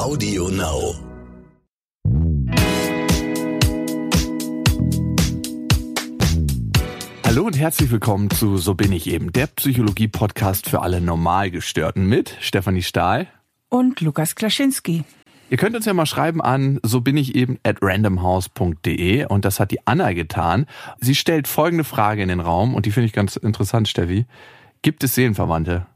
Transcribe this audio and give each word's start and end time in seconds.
Audio 0.00 0.48
Now. 0.48 0.94
Hallo 7.26 7.44
und 7.44 7.58
herzlich 7.58 7.90
willkommen 7.90 8.30
zu 8.30 8.56
So 8.56 8.72
bin 8.74 8.92
ich 8.92 9.10
eben, 9.10 9.30
der 9.30 9.46
Psychologie-Podcast 9.48 10.70
für 10.70 10.80
alle 10.80 11.02
Normalgestörten 11.02 12.06
mit 12.06 12.34
Stefanie 12.40 12.80
Stahl 12.80 13.26
und 13.68 14.00
Lukas 14.00 14.34
Klaschinski. 14.36 15.04
Ihr 15.50 15.56
könnt 15.58 15.76
uns 15.76 15.84
ja 15.84 15.92
mal 15.92 16.06
schreiben 16.06 16.40
an 16.40 16.80
so 16.82 17.02
bin 17.02 17.18
ich 17.18 17.34
eben 17.34 17.58
at 17.62 17.76
randomhouse.de 17.82 19.26
und 19.26 19.44
das 19.44 19.60
hat 19.60 19.70
die 19.70 19.86
Anna 19.86 20.14
getan. 20.14 20.64
Sie 20.98 21.14
stellt 21.14 21.46
folgende 21.46 21.84
Frage 21.84 22.22
in 22.22 22.28
den 22.28 22.40
Raum 22.40 22.74
und 22.74 22.86
die 22.86 22.90
finde 22.90 23.08
ich 23.08 23.12
ganz 23.12 23.36
interessant, 23.36 23.86
Steffi. 23.86 24.24
Gibt 24.80 25.04
es 25.04 25.14
Seelenverwandte? 25.14 25.86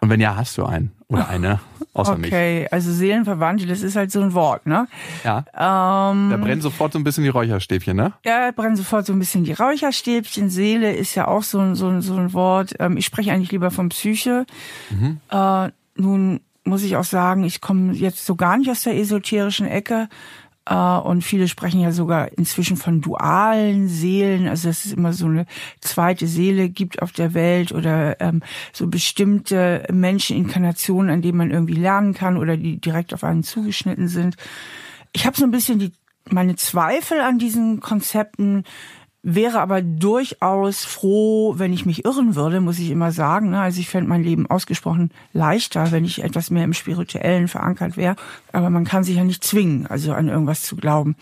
Und 0.00 0.08
wenn 0.08 0.20
ja, 0.20 0.36
hast 0.36 0.56
du 0.56 0.64
einen 0.64 0.92
oder 1.08 1.28
eine, 1.28 1.60
außer 1.92 2.12
okay, 2.12 2.20
mich. 2.20 2.32
Okay, 2.32 2.68
also 2.70 2.92
Seelenverwandte, 2.92 3.66
das 3.66 3.82
ist 3.82 3.96
halt 3.96 4.10
so 4.10 4.20
ein 4.22 4.32
Wort, 4.32 4.66
ne? 4.66 4.86
Ja. 5.24 5.38
Ähm, 5.52 6.30
da 6.30 6.36
brennen 6.38 6.62
sofort 6.62 6.92
so 6.92 6.98
ein 6.98 7.04
bisschen 7.04 7.24
die 7.24 7.30
Räucherstäbchen, 7.30 7.96
ne? 7.96 8.12
Ja, 8.24 8.50
brennen 8.52 8.76
sofort 8.76 9.04
so 9.04 9.12
ein 9.12 9.18
bisschen 9.18 9.44
die 9.44 9.52
Räucherstäbchen. 9.52 10.48
Seele 10.48 10.94
ist 10.94 11.14
ja 11.14 11.28
auch 11.28 11.42
so, 11.42 11.58
ein 11.58 11.74
so, 11.74 12.00
so 12.00 12.16
ein 12.16 12.32
Wort. 12.32 12.74
Ähm, 12.78 12.96
ich 12.96 13.04
spreche 13.04 13.32
eigentlich 13.32 13.52
lieber 13.52 13.70
von 13.70 13.90
Psyche. 13.90 14.46
Mhm. 14.88 15.20
Äh, 15.30 15.68
nun 15.96 16.40
muss 16.64 16.82
ich 16.82 16.96
auch 16.96 17.04
sagen, 17.04 17.44
ich 17.44 17.60
komme 17.60 17.92
jetzt 17.92 18.24
so 18.24 18.36
gar 18.36 18.56
nicht 18.56 18.70
aus 18.70 18.84
der 18.84 18.96
esoterischen 18.96 19.66
Ecke. 19.66 20.08
Äh, 20.70 20.74
und 20.74 21.22
viele 21.22 21.48
sprechen 21.48 21.80
ja 21.80 21.92
sogar 21.92 22.32
inzwischen 22.38 22.76
von 22.76 23.00
dualen 23.00 23.88
Seelen, 23.88 24.48
also 24.48 24.68
dass 24.68 24.84
es 24.84 24.92
immer 24.92 25.12
so 25.12 25.26
eine 25.26 25.44
zweite 25.80 26.26
Seele 26.26 26.68
gibt 26.70 27.02
auf 27.02 27.12
der 27.12 27.34
Welt 27.34 27.72
oder 27.72 28.20
ähm, 28.20 28.42
so 28.72 28.86
bestimmte 28.86 29.86
Menscheninkarnationen, 29.92 31.10
an 31.10 31.22
denen 31.22 31.38
man 31.38 31.50
irgendwie 31.50 31.74
lernen 31.74 32.14
kann 32.14 32.36
oder 32.36 32.56
die 32.56 32.80
direkt 32.80 33.12
auf 33.12 33.24
einen 33.24 33.42
zugeschnitten 33.42 34.08
sind. 34.08 34.36
Ich 35.12 35.26
habe 35.26 35.36
so 35.36 35.44
ein 35.44 35.50
bisschen 35.50 35.80
die 35.80 35.92
meine 36.32 36.54
Zweifel 36.54 37.20
an 37.20 37.38
diesen 37.38 37.80
Konzepten, 37.80 38.64
wäre 39.22 39.60
aber 39.60 39.82
durchaus 39.82 40.84
froh, 40.84 41.54
wenn 41.58 41.72
ich 41.72 41.84
mich 41.84 42.04
irren 42.04 42.36
würde, 42.36 42.60
muss 42.60 42.78
ich 42.78 42.90
immer 42.90 43.12
sagen. 43.12 43.50
Ne? 43.50 43.60
Also 43.60 43.80
ich 43.80 43.88
fände 43.90 44.08
mein 44.08 44.22
Leben 44.22 44.48
ausgesprochen 44.48 45.10
leichter, 45.32 45.92
wenn 45.92 46.04
ich 46.04 46.24
etwas 46.24 46.50
mehr 46.50 46.64
im 46.64 46.72
Spirituellen 46.72 47.46
verankert 47.46 47.96
wäre. 47.96 48.16
Aber 48.52 48.70
man 48.70 48.84
kann 48.84 49.04
sich 49.04 49.16
ja 49.16 49.24
nicht 49.24 49.44
zwingen, 49.44 49.86
also 49.86 50.14
an 50.14 50.28
irgendwas 50.28 50.62
zu 50.62 50.76
glauben. 50.76 51.16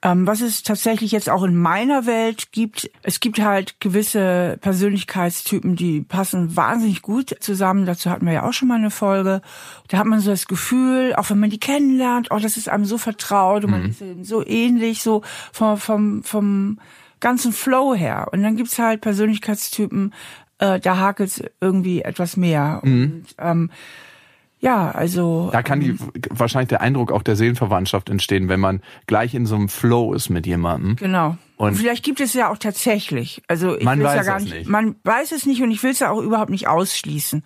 Ähm, 0.00 0.26
was 0.26 0.40
es 0.40 0.62
tatsächlich 0.62 1.12
jetzt 1.12 1.28
auch 1.28 1.42
in 1.42 1.56
meiner 1.56 2.06
Welt 2.06 2.52
gibt, 2.52 2.90
es 3.02 3.20
gibt 3.20 3.40
halt 3.40 3.78
gewisse 3.80 4.58
Persönlichkeitstypen, 4.60 5.76
die 5.76 6.00
passen 6.00 6.56
wahnsinnig 6.56 7.02
gut 7.02 7.36
zusammen. 7.40 7.84
Dazu 7.84 8.10
hatten 8.10 8.26
wir 8.26 8.32
ja 8.32 8.48
auch 8.48 8.52
schon 8.52 8.68
mal 8.68 8.78
eine 8.78 8.90
Folge. 8.90 9.42
Da 9.88 9.98
hat 9.98 10.06
man 10.06 10.20
so 10.20 10.30
das 10.30 10.46
Gefühl, 10.46 11.14
auch 11.16 11.28
wenn 11.28 11.40
man 11.40 11.50
die 11.50 11.60
kennenlernt, 11.60 12.28
oh, 12.30 12.38
das 12.38 12.56
ist 12.56 12.70
einem 12.70 12.86
so 12.86 12.96
vertraut 12.96 13.64
und 13.64 13.70
mhm. 13.70 13.78
man 13.78 13.90
ist 13.90 14.28
so 14.28 14.46
ähnlich, 14.46 15.02
so 15.02 15.22
vom, 15.52 15.76
vom, 15.78 16.22
vom 16.22 16.78
ganzen 17.24 17.52
Flow 17.52 17.94
her. 17.94 18.28
Und 18.32 18.42
dann 18.42 18.54
gibt's 18.54 18.78
halt 18.78 19.00
Persönlichkeitstypen, 19.00 20.12
äh, 20.58 20.78
da 20.78 20.98
hakelt's 20.98 21.42
irgendwie 21.58 22.02
etwas 22.02 22.36
mehr. 22.36 22.82
Mhm. 22.84 23.02
Und 23.02 23.24
ähm, 23.38 23.70
ja, 24.60 24.90
also. 24.90 25.48
Da 25.50 25.62
kann 25.62 25.80
ähm, 25.80 25.98
die 26.14 26.22
wahrscheinlich 26.30 26.68
der 26.68 26.82
Eindruck 26.82 27.12
auch 27.12 27.22
der 27.22 27.36
Seelenverwandtschaft 27.36 28.10
entstehen, 28.10 28.48
wenn 28.48 28.60
man 28.60 28.82
gleich 29.06 29.34
in 29.34 29.46
so 29.46 29.56
einem 29.56 29.68
Flow 29.68 30.12
ist 30.12 30.28
mit 30.28 30.46
jemandem. 30.46 30.96
Genau. 30.96 31.36
Und 31.56 31.76
vielleicht 31.76 32.04
gibt 32.04 32.20
es 32.20 32.34
ja 32.34 32.50
auch 32.50 32.58
tatsächlich. 32.58 33.42
Also 33.48 33.76
ich 33.76 33.84
man 33.84 34.02
weiß 34.02 34.16
ja 34.16 34.22
gar 34.22 34.40
nicht, 34.40 34.54
nicht. 34.54 34.68
Man 34.68 34.96
weiß 35.04 35.32
es 35.32 35.46
nicht 35.46 35.62
und 35.62 35.70
ich 35.70 35.82
will 35.82 35.92
es 35.92 36.00
ja 36.00 36.10
auch 36.10 36.20
überhaupt 36.20 36.50
nicht 36.50 36.68
ausschließen. 36.68 37.42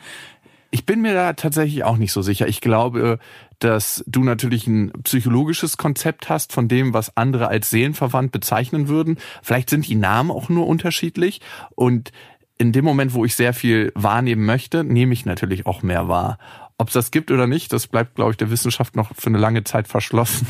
Ich 0.70 0.84
bin 0.84 1.00
mir 1.00 1.14
da 1.14 1.33
tatsächlich 1.33 1.84
auch 1.84 1.97
nicht 1.97 2.12
so 2.12 2.20
sicher. 2.20 2.47
Ich 2.47 2.61
glaube, 2.61 3.19
dass 3.58 4.05
du 4.06 4.22
natürlich 4.22 4.66
ein 4.66 4.92
psychologisches 5.02 5.77
Konzept 5.77 6.28
hast 6.28 6.52
von 6.52 6.69
dem, 6.69 6.92
was 6.92 7.16
andere 7.16 7.48
als 7.48 7.70
seelenverwandt 7.70 8.33
bezeichnen 8.33 8.89
würden. 8.89 9.19
Vielleicht 9.42 9.70
sind 9.70 9.89
die 9.89 9.94
Namen 9.94 10.30
auch 10.30 10.48
nur 10.48 10.67
unterschiedlich 10.67 11.40
und 11.74 12.12
in 12.58 12.73
dem 12.73 12.84
Moment, 12.84 13.14
wo 13.14 13.24
ich 13.24 13.36
sehr 13.36 13.55
viel 13.55 13.92
wahrnehmen 13.95 14.45
möchte, 14.45 14.84
nehme 14.84 15.12
ich 15.12 15.24
natürlich 15.24 15.67
auch 15.67 15.83
mehr 15.83 16.08
wahr. 16.08 16.39
Ob 16.77 16.89
es 16.89 16.95
das 16.95 17.11
gibt 17.11 17.30
oder 17.30 17.46
nicht, 17.46 17.73
das 17.73 17.86
bleibt, 17.86 18.17
glaube 18.17 18.33
ich, 18.33 18.36
der 18.36 18.51
Wissenschaft 18.51 18.95
noch 18.95 19.11
für 19.17 19.28
eine 19.28 19.39
lange 19.39 19.64
Zeit 19.64 19.89
verschlossen. 19.89 20.46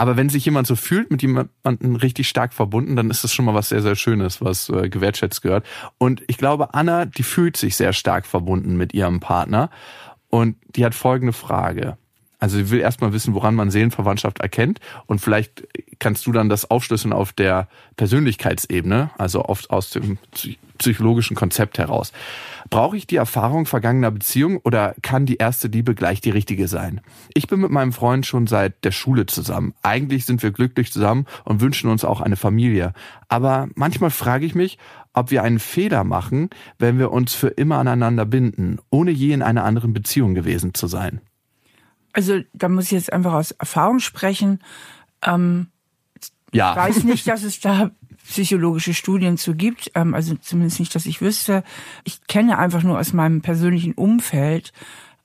Aber 0.00 0.16
wenn 0.16 0.30
sich 0.30 0.46
jemand 0.46 0.66
so 0.66 0.76
fühlt, 0.76 1.10
mit 1.10 1.20
jemandem 1.20 1.94
richtig 1.94 2.26
stark 2.26 2.54
verbunden, 2.54 2.96
dann 2.96 3.10
ist 3.10 3.22
das 3.22 3.34
schon 3.34 3.44
mal 3.44 3.52
was 3.52 3.68
sehr, 3.68 3.82
sehr 3.82 3.96
Schönes, 3.96 4.40
was 4.40 4.70
äh, 4.70 4.88
gewertschätzt 4.88 5.42
gehört. 5.42 5.66
Und 5.98 6.22
ich 6.26 6.38
glaube, 6.38 6.72
Anna, 6.72 7.04
die 7.04 7.22
fühlt 7.22 7.58
sich 7.58 7.76
sehr 7.76 7.92
stark 7.92 8.24
verbunden 8.24 8.78
mit 8.78 8.94
ihrem 8.94 9.20
Partner. 9.20 9.68
Und 10.30 10.56
die 10.74 10.86
hat 10.86 10.94
folgende 10.94 11.34
Frage. 11.34 11.98
Also 12.38 12.56
sie 12.56 12.70
will 12.70 12.80
erstmal 12.80 13.12
wissen, 13.12 13.34
woran 13.34 13.54
man 13.54 13.70
Seelenverwandtschaft 13.70 14.40
erkennt 14.40 14.80
und 15.04 15.20
vielleicht 15.20 15.68
kannst 16.00 16.26
du 16.26 16.32
dann 16.32 16.48
das 16.48 16.68
aufschlüsseln 16.68 17.12
auf 17.12 17.32
der 17.32 17.68
Persönlichkeitsebene, 17.96 19.10
also 19.16 19.44
oft 19.44 19.70
aus 19.70 19.90
dem 19.90 20.18
psychologischen 20.78 21.36
Konzept 21.36 21.78
heraus. 21.78 22.12
Brauche 22.70 22.96
ich 22.96 23.06
die 23.06 23.16
Erfahrung 23.16 23.66
vergangener 23.66 24.10
Beziehungen 24.10 24.58
oder 24.64 24.94
kann 25.02 25.26
die 25.26 25.36
erste 25.36 25.68
Liebe 25.68 25.94
gleich 25.94 26.20
die 26.20 26.30
richtige 26.30 26.68
sein? 26.68 27.00
Ich 27.34 27.46
bin 27.46 27.60
mit 27.60 27.70
meinem 27.70 27.92
Freund 27.92 28.26
schon 28.26 28.46
seit 28.46 28.82
der 28.84 28.90
Schule 28.90 29.26
zusammen. 29.26 29.74
Eigentlich 29.82 30.24
sind 30.24 30.42
wir 30.42 30.50
glücklich 30.50 30.90
zusammen 30.90 31.26
und 31.44 31.60
wünschen 31.60 31.90
uns 31.90 32.04
auch 32.04 32.20
eine 32.20 32.36
Familie. 32.36 32.94
Aber 33.28 33.68
manchmal 33.74 34.10
frage 34.10 34.46
ich 34.46 34.54
mich, 34.54 34.78
ob 35.12 35.30
wir 35.30 35.42
einen 35.42 35.58
Fehler 35.58 36.04
machen, 36.04 36.48
wenn 36.78 36.98
wir 36.98 37.12
uns 37.12 37.34
für 37.34 37.48
immer 37.48 37.78
aneinander 37.78 38.24
binden, 38.24 38.78
ohne 38.90 39.10
je 39.10 39.32
in 39.32 39.42
einer 39.42 39.64
anderen 39.64 39.92
Beziehung 39.92 40.34
gewesen 40.34 40.72
zu 40.72 40.86
sein. 40.86 41.20
Also 42.12 42.40
da 42.54 42.68
muss 42.68 42.86
ich 42.86 42.92
jetzt 42.92 43.12
einfach 43.12 43.34
aus 43.34 43.50
Erfahrung 43.52 44.00
sprechen. 44.00 44.60
Ähm, 45.22 45.68
ja. 46.52 46.72
Ich 46.72 46.76
weiß 46.76 47.04
nicht, 47.04 47.26
dass 47.28 47.42
es 47.42 47.60
da 47.60 47.90
psychologische 48.28 48.94
Studien 48.94 49.38
zu 49.38 49.54
gibt, 49.54 49.90
ähm, 49.94 50.14
also 50.14 50.34
zumindest 50.36 50.78
nicht, 50.80 50.94
dass 50.94 51.06
ich 51.06 51.20
wüsste. 51.20 51.64
Ich 52.04 52.26
kenne 52.26 52.58
einfach 52.58 52.82
nur 52.82 52.98
aus 52.98 53.12
meinem 53.12 53.40
persönlichen 53.40 53.94
Umfeld 53.94 54.72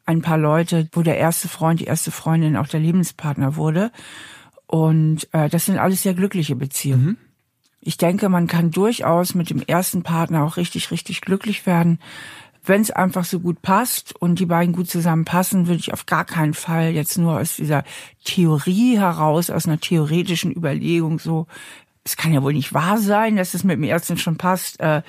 ein 0.06 0.22
paar 0.22 0.38
Leute, 0.38 0.88
wo 0.92 1.02
der 1.02 1.18
erste 1.18 1.48
Freund, 1.48 1.80
die 1.80 1.86
erste 1.86 2.12
Freundin 2.12 2.58
auch 2.58 2.68
der 2.68 2.80
Lebenspartner 2.80 3.56
wurde. 3.56 3.92
Und 4.68 5.28
äh, 5.34 5.50
das 5.50 5.66
sind 5.66 5.78
alles 5.78 6.04
sehr 6.04 6.14
glückliche 6.14 6.56
Beziehungen. 6.56 7.06
Mhm. 7.06 7.18
Ich 7.82 7.98
denke, 7.98 8.30
man 8.30 8.48
kann 8.48 8.72
durchaus 8.72 9.36
mit 9.36 9.52
dem 9.52 9.62
ersten 9.62 10.02
Partner 10.02 10.44
auch 10.44 10.58
richtig, 10.58 10.90
richtig 10.90 11.22
glücklich 11.22 11.68
werden 11.68 12.00
wenn 12.66 12.82
es 12.82 12.92
einfach 12.92 13.26
so 13.26 13.40
gut 13.40 13.62
passt 13.62 14.16
und 14.16 14.40
die 14.40 14.46
beiden 14.46 14.74
gut 14.74 14.90
zusammenpassen, 14.90 15.68
würde 15.68 15.80
ich 15.80 15.94
auf 15.94 16.06
gar 16.06 16.26
keinen 16.26 16.54
Fall 16.54 16.92
jetzt 16.92 17.18
nur 17.18 17.40
aus 17.40 17.56
dieser 17.56 17.84
Theorie 18.24 18.98
heraus, 18.98 19.50
aus 19.50 19.68
einer 19.68 19.80
theoretischen 19.80 20.52
Überlegung 20.52 21.20
so, 21.20 21.48
es 22.04 22.18
kann 22.18 22.34
ja 22.34 22.44
wohl 22.44 22.54
nicht 22.54 22.74
wahr 22.74 23.00
sein, 23.00 23.36
dass 23.36 23.56
es 23.56 23.64
mit 23.64 23.78
dem 23.78 23.84
ersten 23.84 24.18
schon 24.18 24.38
passt, 24.38 24.80
äh, 24.80 25.02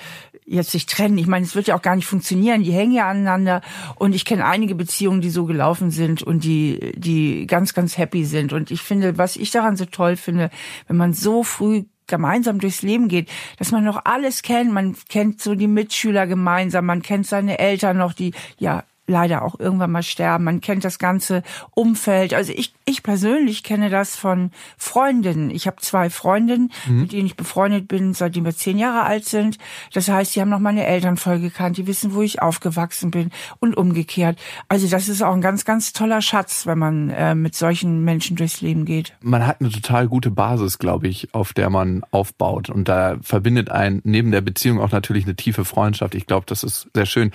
jetzt 0.47 0.71
sich 0.71 0.87
trennen. 0.87 1.19
Ich 1.19 1.27
meine, 1.27 1.44
es 1.44 1.55
wird 1.55 1.67
ja 1.67 1.77
auch 1.77 1.83
gar 1.83 1.94
nicht 1.94 2.06
funktionieren. 2.06 2.62
Die 2.62 2.72
hängen 2.72 2.93
ja 2.93 3.11
aneinander. 3.11 3.61
Und 3.97 4.15
ich 4.15 4.25
kenne 4.25 4.47
einige 4.47 4.75
Beziehungen, 4.75 5.21
die 5.21 5.31
so 5.31 5.44
gelaufen 5.44 5.91
sind 5.91 6.23
und 6.23 6.44
die, 6.44 6.93
die 6.97 7.47
ganz, 7.47 7.75
ganz 7.75 7.99
happy 7.99 8.25
sind. 8.25 8.53
Und 8.53 8.71
ich 8.71 8.81
finde, 8.81 9.19
was 9.19 9.37
ich 9.37 9.50
daran 9.50 9.77
so 9.77 9.84
toll 9.84 10.17
finde, 10.17 10.50
wenn 10.87 10.97
man 10.97 11.12
so 11.12 11.43
früh 11.43 11.84
gemeinsam 12.06 12.59
durchs 12.59 12.83
Leben 12.83 13.09
geht, 13.09 13.28
dass 13.59 13.72
man 13.72 13.84
noch 13.84 14.05
alles 14.05 14.43
kennt. 14.43 14.72
Man 14.72 14.97
kennt 15.09 15.41
so 15.41 15.55
die 15.55 15.69
Mitschüler 15.69 16.27
gemeinsam, 16.27 16.87
man 16.87 17.03
kennt 17.03 17.27
seine 17.27 17.59
Eltern 17.59 17.99
noch, 17.99 18.12
die 18.12 18.33
ja 18.59 18.84
leider 19.06 19.43
auch 19.43 19.59
irgendwann 19.59 19.93
mal 19.93 20.03
sterben. 20.03 20.44
Man 20.44 20.61
kennt 20.61 20.84
das 20.84 20.99
ganze 20.99 21.43
Umfeld. 21.72 22.34
Also 22.34 22.53
ich, 22.53 22.75
ich 22.84 23.03
persönlich 23.03 23.62
kenne 23.62 23.91
das 23.91 24.17
von 24.17 24.50
Freundinnen. 24.77 25.50
Ich 25.50 25.67
habe 25.67 25.77
zwei 25.81 26.11
Freundinnen, 26.11 26.72
mhm. 26.87 27.00
mit 27.03 27.12
denen 27.12 27.27
ich 27.27 27.37
befreundet 27.37 27.89
bin, 27.89 28.15
seitdem 28.15 28.44
wir 28.44 28.56
zehn 28.56 28.78
Jahre 28.78 29.05
alt 29.05 29.25
sind. 29.25 29.59
Das 29.93 30.09
heißt, 30.09 30.34
die 30.34 30.41
haben 30.41 30.49
noch 30.49 30.59
meine 30.59 30.87
Eltern 30.87 31.17
voll 31.17 31.41
gekannt, 31.41 31.77
die 31.77 31.87
wissen, 31.87 32.15
wo 32.15 32.22
ich 32.22 32.43
aufgewachsen 32.43 33.11
bin 33.11 33.31
und 33.61 33.77
umgekehrt. 33.77 34.39
Also 34.69 34.89
das 34.89 35.09
ist 35.09 35.23
auch 35.23 35.34
ein 35.34 35.41
ganz, 35.41 35.65
ganz 35.65 35.93
toller 35.93 36.23
Schatz, 36.23 36.67
wenn 36.67 36.79
man 36.79 37.11
äh, 37.11 37.35
mit 37.35 37.55
solchen 37.55 38.05
Menschen 38.05 38.37
durchs 38.37 38.61
Leben 38.61 38.85
geht. 38.85 39.14
Man 39.20 39.47
hat 39.47 39.61
eine 39.61 39.70
total 39.70 40.09
gute 40.09 40.31
Basis, 40.31 40.79
glaube 40.79 41.09
ich, 41.09 41.32
auf 41.35 41.52
der 41.52 41.70
man 41.70 42.02
aufbaut. 42.11 42.70
Und 42.70 42.88
da 42.88 43.17
verbindet 43.23 43.70
ein 43.70 44.00
neben 44.05 44.31
der 44.31 44.41
Beziehung 44.41 44.81
auch 44.81 44.93
natürlich 44.93 45.25
eine 45.25 45.37
tiefe 45.37 45.64
Freundschaft. 45.64 46.14
Ich 46.14 46.26
glaube, 46.26 46.47
das 46.47 46.62
ist 46.62 46.88
sehr 46.94 47.06
schön 47.06 47.31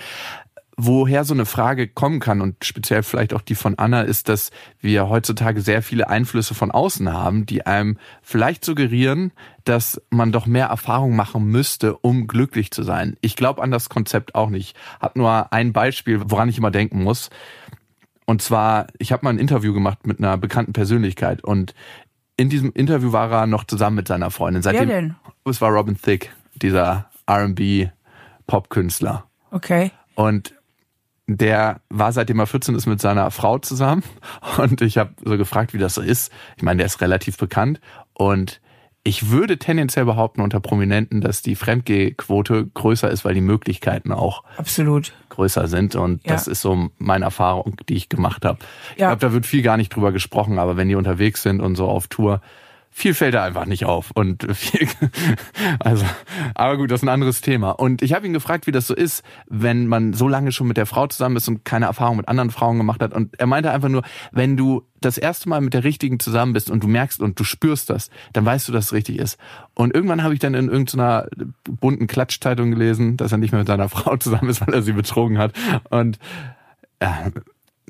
woher 0.76 1.24
so 1.24 1.34
eine 1.34 1.44
Frage 1.44 1.86
kommen 1.86 2.18
kann 2.20 2.40
und 2.40 2.64
speziell 2.64 3.02
vielleicht 3.02 3.34
auch 3.34 3.42
die 3.42 3.54
von 3.54 3.78
Anna 3.78 4.02
ist, 4.02 4.28
dass 4.28 4.50
wir 4.80 5.08
heutzutage 5.08 5.60
sehr 5.60 5.82
viele 5.82 6.08
Einflüsse 6.08 6.54
von 6.54 6.70
außen 6.70 7.12
haben, 7.12 7.46
die 7.46 7.66
einem 7.66 7.98
vielleicht 8.22 8.64
suggerieren, 8.64 9.32
dass 9.64 10.00
man 10.10 10.32
doch 10.32 10.46
mehr 10.46 10.66
Erfahrung 10.66 11.14
machen 11.14 11.44
müsste, 11.44 11.96
um 11.98 12.26
glücklich 12.26 12.70
zu 12.70 12.82
sein. 12.82 13.16
Ich 13.20 13.36
glaube 13.36 13.62
an 13.62 13.70
das 13.70 13.88
Konzept 13.90 14.34
auch 14.34 14.48
nicht. 14.48 14.76
Hab 15.00 15.16
nur 15.16 15.52
ein 15.52 15.72
Beispiel, 15.72 16.22
woran 16.26 16.48
ich 16.48 16.58
immer 16.58 16.70
denken 16.70 17.02
muss. 17.02 17.30
Und 18.24 18.40
zwar, 18.40 18.86
ich 18.98 19.12
habe 19.12 19.24
mal 19.24 19.30
ein 19.30 19.38
Interview 19.38 19.74
gemacht 19.74 20.06
mit 20.06 20.18
einer 20.18 20.38
bekannten 20.38 20.72
Persönlichkeit 20.72 21.44
und 21.44 21.74
in 22.36 22.48
diesem 22.48 22.72
Interview 22.72 23.12
war 23.12 23.30
er 23.30 23.46
noch 23.46 23.64
zusammen 23.64 23.96
mit 23.96 24.08
seiner 24.08 24.30
Freundin. 24.30 24.62
Seitdem, 24.62 24.88
Wer 24.88 25.00
denn? 25.02 25.16
Es 25.44 25.60
war 25.60 25.70
Robin 25.70 26.00
Thicke, 26.00 26.28
dieser 26.54 27.10
R&B 27.26 27.88
Popkünstler. 28.46 29.24
Okay. 29.50 29.90
Und 30.14 30.54
der 31.38 31.80
war 31.88 32.12
seitdem 32.12 32.38
er 32.38 32.46
14 32.46 32.74
ist 32.74 32.86
mit 32.86 33.00
seiner 33.00 33.30
Frau 33.30 33.58
zusammen 33.58 34.02
und 34.58 34.80
ich 34.80 34.98
habe 34.98 35.14
so 35.24 35.36
gefragt, 35.36 35.74
wie 35.74 35.78
das 35.78 35.94
so 35.94 36.02
ist. 36.02 36.32
Ich 36.56 36.62
meine, 36.62 36.78
der 36.78 36.86
ist 36.86 37.00
relativ 37.00 37.36
bekannt 37.36 37.80
und 38.14 38.60
ich 39.04 39.30
würde 39.30 39.58
tendenziell 39.58 40.04
behaupten 40.04 40.42
unter 40.42 40.60
Prominenten, 40.60 41.20
dass 41.20 41.42
die 41.42 41.56
Fremdgehquote 41.56 42.68
größer 42.72 43.10
ist, 43.10 43.24
weil 43.24 43.34
die 43.34 43.40
Möglichkeiten 43.40 44.12
auch 44.12 44.44
absolut 44.56 45.12
größer 45.28 45.66
sind 45.66 45.96
und 45.96 46.24
ja. 46.24 46.34
das 46.34 46.46
ist 46.46 46.60
so 46.60 46.90
meine 46.98 47.24
Erfahrung, 47.24 47.76
die 47.88 47.94
ich 47.94 48.08
gemacht 48.08 48.44
habe. 48.44 48.60
Ich 48.94 49.00
ja. 49.00 49.08
glaube, 49.08 49.20
da 49.20 49.32
wird 49.32 49.46
viel 49.46 49.62
gar 49.62 49.76
nicht 49.76 49.94
drüber 49.94 50.12
gesprochen, 50.12 50.58
aber 50.58 50.76
wenn 50.76 50.88
die 50.88 50.94
unterwegs 50.94 51.42
sind 51.42 51.60
und 51.60 51.74
so 51.74 51.88
auf 51.88 52.06
Tour, 52.06 52.40
viel 52.94 53.14
fällt 53.14 53.34
da 53.34 53.42
einfach 53.42 53.64
nicht 53.64 53.86
auf 53.86 54.10
und 54.14 54.46
viel, 54.54 54.86
also 55.80 56.04
aber 56.54 56.76
gut, 56.76 56.90
das 56.90 57.00
ist 57.00 57.04
ein 57.04 57.08
anderes 57.08 57.40
Thema. 57.40 57.70
Und 57.70 58.02
ich 58.02 58.12
habe 58.12 58.26
ihn 58.26 58.32
gefragt, 58.32 58.66
wie 58.66 58.72
das 58.72 58.86
so 58.86 58.94
ist, 58.94 59.24
wenn 59.48 59.86
man 59.86 60.12
so 60.12 60.28
lange 60.28 60.52
schon 60.52 60.68
mit 60.68 60.76
der 60.76 60.86
Frau 60.86 61.06
zusammen 61.06 61.36
ist 61.36 61.48
und 61.48 61.64
keine 61.64 61.86
Erfahrung 61.86 62.18
mit 62.18 62.28
anderen 62.28 62.50
Frauen 62.50 62.76
gemacht 62.76 63.02
hat. 63.02 63.14
Und 63.14 63.38
er 63.40 63.46
meinte 63.46 63.70
einfach 63.70 63.88
nur, 63.88 64.02
wenn 64.30 64.56
du 64.56 64.84
das 65.00 65.18
erste 65.18 65.48
Mal 65.48 65.60
mit 65.60 65.74
der 65.74 65.84
richtigen 65.84 66.20
zusammen 66.20 66.52
bist 66.52 66.70
und 66.70 66.84
du 66.84 66.88
merkst 66.88 67.20
und 67.20 67.40
du 67.40 67.44
spürst 67.44 67.90
das, 67.90 68.10
dann 68.34 68.44
weißt 68.44 68.68
du, 68.68 68.72
dass 68.72 68.86
es 68.86 68.92
richtig 68.92 69.18
ist. 69.18 69.38
Und 69.74 69.94
irgendwann 69.94 70.22
habe 70.22 70.34
ich 70.34 70.40
dann 70.40 70.54
in 70.54 70.68
irgendeiner 70.68 71.28
bunten 71.64 72.06
Klatschzeitung 72.06 72.70
gelesen, 72.70 73.16
dass 73.16 73.32
er 73.32 73.38
nicht 73.38 73.52
mehr 73.52 73.60
mit 73.60 73.68
seiner 73.68 73.88
Frau 73.90 74.16
zusammen 74.16 74.50
ist, 74.50 74.60
weil 74.64 74.74
er 74.74 74.82
sie 74.82 74.92
betrogen 74.92 75.38
hat. 75.38 75.52
Und 75.90 76.18
ja, 77.02 77.30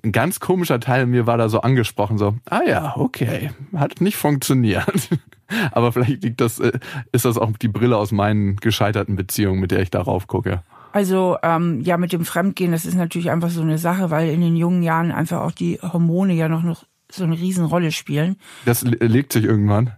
ein 0.04 0.12
ganz 0.12 0.40
komischer 0.40 0.80
Teil 0.80 1.06
mir 1.06 1.26
war 1.26 1.38
da 1.38 1.48
so 1.48 1.60
angesprochen, 1.60 2.18
so, 2.18 2.34
ah 2.50 2.62
ja, 2.66 2.96
okay, 2.96 3.50
hat 3.74 4.00
nicht 4.00 4.16
funktioniert. 4.16 5.08
Aber 5.72 5.92
vielleicht 5.92 6.24
liegt 6.24 6.40
das, 6.40 6.58
äh, 6.58 6.72
ist 7.12 7.24
das 7.24 7.38
auch 7.38 7.52
die 7.58 7.68
Brille 7.68 7.96
aus 7.96 8.10
meinen 8.10 8.56
gescheiterten 8.56 9.16
Beziehungen, 9.16 9.60
mit 9.60 9.70
der 9.70 9.80
ich 9.80 9.90
darauf 9.90 10.26
gucke. 10.26 10.62
Also 10.92 11.36
ähm, 11.42 11.80
ja, 11.80 11.96
mit 11.96 12.12
dem 12.12 12.24
Fremdgehen, 12.24 12.72
das 12.72 12.84
ist 12.84 12.94
natürlich 12.94 13.30
einfach 13.30 13.50
so 13.50 13.62
eine 13.62 13.78
Sache, 13.78 14.10
weil 14.10 14.30
in 14.30 14.40
den 14.40 14.56
jungen 14.56 14.82
Jahren 14.82 15.10
einfach 15.10 15.40
auch 15.40 15.52
die 15.52 15.78
Hormone 15.80 16.34
ja 16.34 16.48
noch, 16.48 16.62
noch 16.62 16.84
so 17.10 17.24
eine 17.24 17.38
Riesenrolle 17.38 17.92
spielen. 17.92 18.36
Das 18.64 18.82
legt 18.82 19.32
sich 19.32 19.44
irgendwann. 19.44 19.92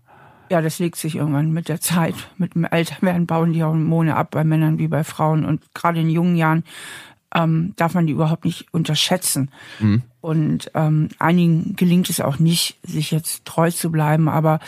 Ja, 0.50 0.60
das 0.60 0.78
legt 0.78 0.96
sich 0.96 1.16
irgendwann 1.16 1.52
mit 1.52 1.68
der 1.68 1.80
Zeit. 1.80 2.14
Mit 2.36 2.54
dem 2.54 2.64
Älterwerden 2.64 3.26
bauen 3.26 3.52
die 3.52 3.64
Hormone 3.64 4.14
ab 4.14 4.30
bei 4.32 4.44
Männern 4.44 4.78
wie 4.78 4.88
bei 4.88 5.02
Frauen. 5.02 5.44
Und 5.44 5.62
gerade 5.74 6.00
in 6.00 6.10
jungen 6.10 6.36
Jahren 6.36 6.64
ähm, 7.34 7.74
darf 7.76 7.94
man 7.94 8.06
die 8.06 8.12
überhaupt 8.12 8.44
nicht 8.44 8.72
unterschätzen. 8.72 9.50
Mhm. 9.80 10.02
Und 10.20 10.70
ähm, 10.74 11.08
einigen 11.18 11.76
gelingt 11.76 12.08
es 12.08 12.20
auch 12.20 12.38
nicht, 12.38 12.78
sich 12.82 13.10
jetzt 13.10 13.44
treu 13.44 13.70
zu 13.70 13.90
bleiben, 13.90 14.28
aber 14.28 14.60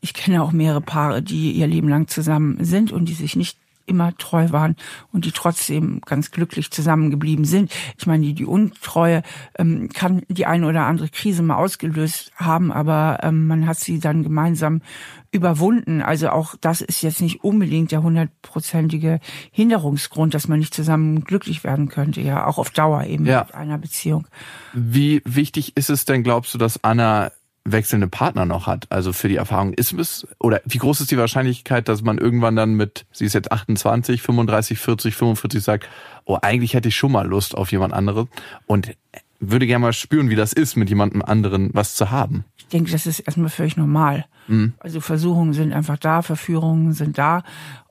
ich 0.00 0.14
kenne 0.14 0.42
auch 0.42 0.52
mehrere 0.52 0.80
Paare, 0.80 1.22
die 1.22 1.52
ihr 1.52 1.66
Leben 1.66 1.88
lang 1.88 2.08
zusammen 2.08 2.62
sind 2.64 2.92
und 2.92 3.06
die 3.06 3.14
sich 3.14 3.36
nicht 3.36 3.58
immer 3.88 4.16
treu 4.16 4.50
waren 4.50 4.76
und 5.12 5.24
die 5.24 5.32
trotzdem 5.32 6.00
ganz 6.04 6.30
glücklich 6.30 6.70
zusammengeblieben 6.70 7.44
sind. 7.44 7.72
Ich 7.98 8.06
meine, 8.06 8.26
die, 8.26 8.34
die 8.34 8.44
Untreue 8.44 9.22
ähm, 9.58 9.88
kann 9.92 10.22
die 10.28 10.46
eine 10.46 10.66
oder 10.66 10.86
andere 10.86 11.08
Krise 11.08 11.42
mal 11.42 11.56
ausgelöst 11.56 12.32
haben, 12.36 12.72
aber 12.72 13.20
ähm, 13.22 13.46
man 13.46 13.66
hat 13.66 13.78
sie 13.78 13.98
dann 13.98 14.22
gemeinsam 14.22 14.82
überwunden. 15.30 16.02
Also 16.02 16.30
auch 16.30 16.54
das 16.60 16.80
ist 16.80 17.02
jetzt 17.02 17.20
nicht 17.20 17.44
unbedingt 17.44 17.92
der 17.92 18.02
hundertprozentige 18.02 19.20
Hinderungsgrund, 19.50 20.34
dass 20.34 20.48
man 20.48 20.58
nicht 20.58 20.74
zusammen 20.74 21.24
glücklich 21.24 21.64
werden 21.64 21.88
könnte, 21.88 22.20
ja, 22.20 22.46
auch 22.46 22.58
auf 22.58 22.70
Dauer 22.70 23.04
eben 23.04 23.26
ja. 23.26 23.44
mit 23.44 23.54
einer 23.54 23.78
Beziehung. 23.78 24.26
Wie 24.72 25.22
wichtig 25.24 25.76
ist 25.76 25.90
es 25.90 26.04
denn, 26.04 26.22
glaubst 26.22 26.54
du, 26.54 26.58
dass 26.58 26.82
Anna 26.82 27.30
wechselnde 27.72 28.08
Partner 28.08 28.46
noch 28.46 28.66
hat, 28.66 28.86
also 28.90 29.12
für 29.12 29.28
die 29.28 29.36
Erfahrung. 29.36 29.72
Ist 29.72 29.92
es, 29.92 30.26
oder 30.38 30.60
wie 30.64 30.78
groß 30.78 31.00
ist 31.00 31.10
die 31.10 31.18
Wahrscheinlichkeit, 31.18 31.88
dass 31.88 32.02
man 32.02 32.18
irgendwann 32.18 32.56
dann 32.56 32.74
mit, 32.74 33.06
sie 33.12 33.24
ist 33.24 33.34
jetzt 33.34 33.52
28, 33.52 34.22
35, 34.22 34.78
40, 34.78 35.14
45 35.14 35.62
sagt, 35.62 35.88
oh, 36.24 36.38
eigentlich 36.40 36.74
hätte 36.74 36.88
ich 36.88 36.96
schon 36.96 37.12
mal 37.12 37.26
Lust 37.26 37.56
auf 37.56 37.72
jemand 37.72 37.94
anderes 37.94 38.26
und 38.66 38.94
würde 39.40 39.66
gerne 39.66 39.82
mal 39.82 39.92
spüren, 39.92 40.30
wie 40.30 40.36
das 40.36 40.52
ist, 40.52 40.76
mit 40.76 40.88
jemandem 40.88 41.22
anderen 41.22 41.70
was 41.72 41.94
zu 41.94 42.10
haben. 42.10 42.44
Ich 42.56 42.66
denke, 42.68 42.90
das 42.90 43.06
ist 43.06 43.20
erstmal 43.20 43.50
völlig 43.50 43.76
normal. 43.76 44.26
Mhm. 44.48 44.74
Also 44.80 45.00
Versuchungen 45.00 45.52
sind 45.52 45.72
einfach 45.72 45.98
da, 45.98 46.22
Verführungen 46.22 46.92
sind 46.92 47.18
da. 47.18 47.42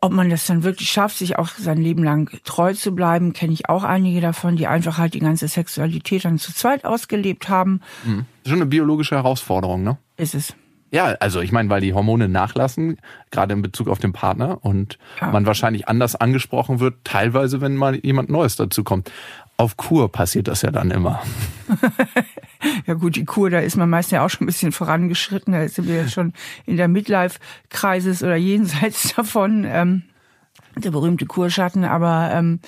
Ob 0.01 0.11
man 0.11 0.29
das 0.29 0.45
dann 0.45 0.63
wirklich 0.63 0.89
schafft, 0.89 1.17
sich 1.17 1.37
auch 1.37 1.49
sein 1.49 1.77
Leben 1.77 2.03
lang 2.03 2.29
treu 2.43 2.73
zu 2.73 2.93
bleiben, 2.93 3.33
kenne 3.33 3.53
ich 3.53 3.69
auch 3.69 3.83
einige 3.83 4.21
davon, 4.21 4.55
die 4.55 4.67
einfach 4.67 4.97
halt 4.97 5.13
die 5.13 5.19
ganze 5.19 5.47
Sexualität 5.47 6.25
dann 6.25 6.37
zu 6.37 6.53
zweit 6.53 6.85
ausgelebt 6.85 7.49
haben. 7.49 7.81
Mhm. 8.05 8.25
Schon 8.45 8.55
eine 8.55 8.65
biologische 8.65 9.15
Herausforderung, 9.15 9.83
ne? 9.83 9.97
Ist 10.17 10.35
es. 10.35 10.53
Ja, 10.91 11.07
also 11.19 11.41
ich 11.41 11.51
meine, 11.51 11.69
weil 11.69 11.81
die 11.81 11.93
Hormone 11.93 12.29
nachlassen, 12.29 12.97
gerade 13.29 13.53
in 13.53 13.61
Bezug 13.61 13.89
auf 13.89 13.99
den 13.99 14.13
Partner 14.13 14.63
und 14.63 14.97
ja. 15.19 15.31
man 15.31 15.45
wahrscheinlich 15.45 15.87
anders 15.89 16.15
angesprochen 16.15 16.79
wird, 16.79 17.03
teilweise, 17.03 17.59
wenn 17.59 17.75
mal 17.75 17.95
jemand 17.97 18.29
Neues 18.29 18.55
dazu 18.55 18.83
kommt. 18.83 19.11
Auf 19.57 19.75
Kur 19.75 20.11
passiert 20.11 20.47
das 20.47 20.61
ja 20.61 20.69
dann 20.69 20.91
immer. 20.91 21.21
ja 22.85 22.93
gut, 22.93 23.15
die 23.15 23.25
Kur, 23.25 23.49
da 23.49 23.59
ist 23.59 23.75
man 23.75 23.89
meist 23.89 24.11
ja 24.11 24.23
auch 24.23 24.29
schon 24.29 24.43
ein 24.43 24.45
bisschen 24.45 24.71
vorangeschritten. 24.71 25.53
Da 25.53 25.67
sind 25.67 25.87
wir 25.87 25.95
ja 25.95 26.07
schon 26.07 26.33
in 26.65 26.77
der 26.77 26.87
Midlife-Kreises 26.87 28.21
oder 28.21 28.35
jenseits 28.35 29.13
davon. 29.15 29.65
Ähm, 29.67 30.03
der 30.75 30.91
berühmte 30.91 31.25
Kurschatten. 31.25 31.83
Aber 31.85 32.29
ähm, 32.33 32.59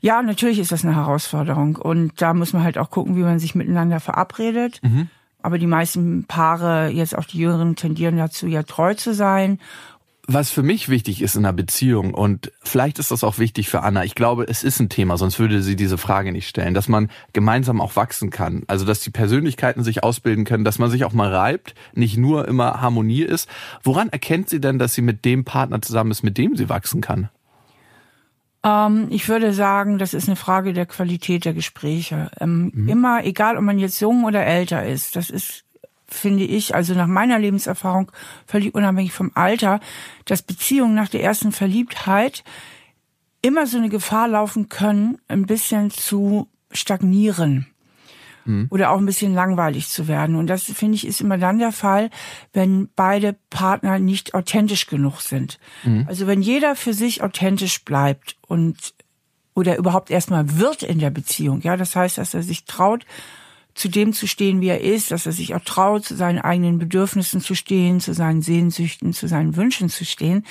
ja, 0.00 0.22
natürlich 0.22 0.58
ist 0.58 0.72
das 0.72 0.84
eine 0.84 0.96
Herausforderung. 0.96 1.76
Und 1.76 2.20
da 2.20 2.34
muss 2.34 2.52
man 2.52 2.64
halt 2.64 2.78
auch 2.78 2.90
gucken, 2.90 3.16
wie 3.16 3.22
man 3.22 3.38
sich 3.38 3.54
miteinander 3.54 4.00
verabredet. 4.00 4.80
Mhm. 4.82 5.08
Aber 5.42 5.58
die 5.58 5.66
meisten 5.66 6.24
Paare, 6.24 6.88
jetzt 6.88 7.16
auch 7.16 7.24
die 7.24 7.38
Jüngeren, 7.38 7.74
tendieren 7.76 8.16
dazu, 8.16 8.46
ja 8.46 8.62
treu 8.62 8.94
zu 8.94 9.12
sein 9.12 9.58
was 10.28 10.50
für 10.50 10.62
mich 10.62 10.88
wichtig 10.88 11.20
ist 11.20 11.34
in 11.34 11.44
einer 11.44 11.52
Beziehung 11.52 12.14
und 12.14 12.52
vielleicht 12.62 13.00
ist 13.00 13.10
das 13.10 13.24
auch 13.24 13.38
wichtig 13.38 13.68
für 13.68 13.82
Anna. 13.82 14.04
Ich 14.04 14.14
glaube, 14.14 14.44
es 14.48 14.62
ist 14.62 14.78
ein 14.78 14.88
Thema, 14.88 15.16
sonst 15.16 15.40
würde 15.40 15.62
sie 15.62 15.74
diese 15.74 15.98
Frage 15.98 16.30
nicht 16.30 16.48
stellen, 16.48 16.74
dass 16.74 16.88
man 16.88 17.10
gemeinsam 17.32 17.80
auch 17.80 17.96
wachsen 17.96 18.30
kann. 18.30 18.62
Also, 18.68 18.84
dass 18.84 19.00
die 19.00 19.10
Persönlichkeiten 19.10 19.82
sich 19.82 20.04
ausbilden 20.04 20.44
können, 20.44 20.64
dass 20.64 20.78
man 20.78 20.90
sich 20.90 21.04
auch 21.04 21.12
mal 21.12 21.34
reibt, 21.34 21.74
nicht 21.92 22.16
nur 22.16 22.46
immer 22.46 22.80
Harmonie 22.80 23.22
ist. 23.22 23.48
Woran 23.82 24.10
erkennt 24.10 24.48
sie 24.48 24.60
denn, 24.60 24.78
dass 24.78 24.94
sie 24.94 25.02
mit 25.02 25.24
dem 25.24 25.44
Partner 25.44 25.82
zusammen 25.82 26.12
ist, 26.12 26.22
mit 26.22 26.38
dem 26.38 26.56
sie 26.56 26.68
wachsen 26.68 27.00
kann? 27.00 27.28
Ähm, 28.64 29.08
ich 29.10 29.28
würde 29.28 29.52
sagen, 29.52 29.98
das 29.98 30.14
ist 30.14 30.28
eine 30.28 30.36
Frage 30.36 30.72
der 30.72 30.86
Qualität 30.86 31.44
der 31.44 31.54
Gespräche. 31.54 32.30
Ähm, 32.38 32.70
mhm. 32.72 32.88
Immer, 32.88 33.24
egal 33.24 33.56
ob 33.56 33.64
man 33.64 33.80
jetzt 33.80 34.00
jung 34.00 34.24
oder 34.24 34.46
älter 34.46 34.86
ist, 34.86 35.16
das 35.16 35.30
ist 35.30 35.64
finde 36.14 36.44
ich, 36.44 36.74
also 36.74 36.94
nach 36.94 37.06
meiner 37.06 37.38
Lebenserfahrung, 37.38 38.10
völlig 38.46 38.74
unabhängig 38.74 39.12
vom 39.12 39.30
Alter, 39.34 39.80
dass 40.24 40.42
Beziehungen 40.42 40.94
nach 40.94 41.08
der 41.08 41.22
ersten 41.22 41.52
Verliebtheit 41.52 42.44
immer 43.42 43.66
so 43.66 43.78
eine 43.78 43.88
Gefahr 43.88 44.28
laufen 44.28 44.68
können, 44.68 45.18
ein 45.28 45.46
bisschen 45.46 45.90
zu 45.90 46.48
stagnieren 46.70 47.66
mhm. 48.44 48.66
oder 48.70 48.90
auch 48.90 48.98
ein 48.98 49.06
bisschen 49.06 49.34
langweilig 49.34 49.88
zu 49.88 50.08
werden. 50.08 50.36
Und 50.36 50.46
das 50.46 50.64
finde 50.64 50.96
ich 50.96 51.06
ist 51.06 51.20
immer 51.20 51.38
dann 51.38 51.58
der 51.58 51.72
Fall, 51.72 52.10
wenn 52.52 52.88
beide 52.94 53.36
Partner 53.50 53.98
nicht 53.98 54.34
authentisch 54.34 54.86
genug 54.86 55.20
sind. 55.20 55.58
Mhm. 55.84 56.06
Also 56.08 56.26
wenn 56.26 56.42
jeder 56.42 56.76
für 56.76 56.94
sich 56.94 57.22
authentisch 57.22 57.84
bleibt 57.84 58.36
und 58.46 58.94
oder 59.54 59.76
überhaupt 59.76 60.10
erstmal 60.10 60.58
wird 60.58 60.82
in 60.82 60.98
der 60.98 61.10
Beziehung, 61.10 61.60
ja, 61.60 61.76
das 61.76 61.94
heißt, 61.94 62.16
dass 62.16 62.32
er 62.32 62.42
sich 62.42 62.64
traut, 62.64 63.04
zu 63.74 63.88
dem 63.88 64.12
zu 64.12 64.26
stehen, 64.26 64.60
wie 64.60 64.68
er 64.68 64.80
ist, 64.80 65.10
dass 65.10 65.26
er 65.26 65.32
sich 65.32 65.54
auch 65.54 65.64
traut, 65.64 66.04
zu 66.04 66.16
seinen 66.16 66.38
eigenen 66.38 66.78
Bedürfnissen 66.78 67.40
zu 67.40 67.54
stehen, 67.54 68.00
zu 68.00 68.14
seinen 68.14 68.42
Sehnsüchten, 68.42 69.12
zu 69.12 69.28
seinen 69.28 69.56
Wünschen 69.56 69.88
zu 69.88 70.04
stehen, 70.04 70.44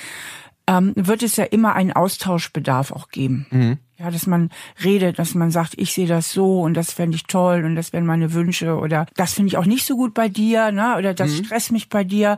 ähm, 0.66 0.92
wird 0.96 1.22
es 1.22 1.36
ja 1.36 1.44
immer 1.44 1.74
einen 1.74 1.92
Austauschbedarf 1.92 2.92
auch 2.92 3.08
geben. 3.08 3.46
Mhm. 3.50 3.78
Ja, 3.98 4.10
dass 4.10 4.26
man 4.26 4.50
redet, 4.82 5.18
dass 5.18 5.34
man 5.34 5.50
sagt, 5.50 5.74
ich 5.76 5.92
sehe 5.92 6.06
das 6.06 6.32
so 6.32 6.60
und 6.62 6.74
das 6.74 6.92
fände 6.92 7.14
ich 7.14 7.24
toll 7.24 7.64
und 7.64 7.76
das 7.76 7.92
wären 7.92 8.06
meine 8.06 8.32
Wünsche 8.32 8.76
oder 8.76 9.06
das 9.14 9.34
finde 9.34 9.48
ich 9.48 9.56
auch 9.56 9.64
nicht 9.64 9.86
so 9.86 9.96
gut 9.96 10.14
bei 10.14 10.28
dir, 10.28 10.72
ne? 10.72 10.96
Oder 10.98 11.14
das 11.14 11.30
mhm. 11.30 11.44
stresst 11.44 11.72
mich 11.72 11.88
bei 11.88 12.02
dir. 12.02 12.36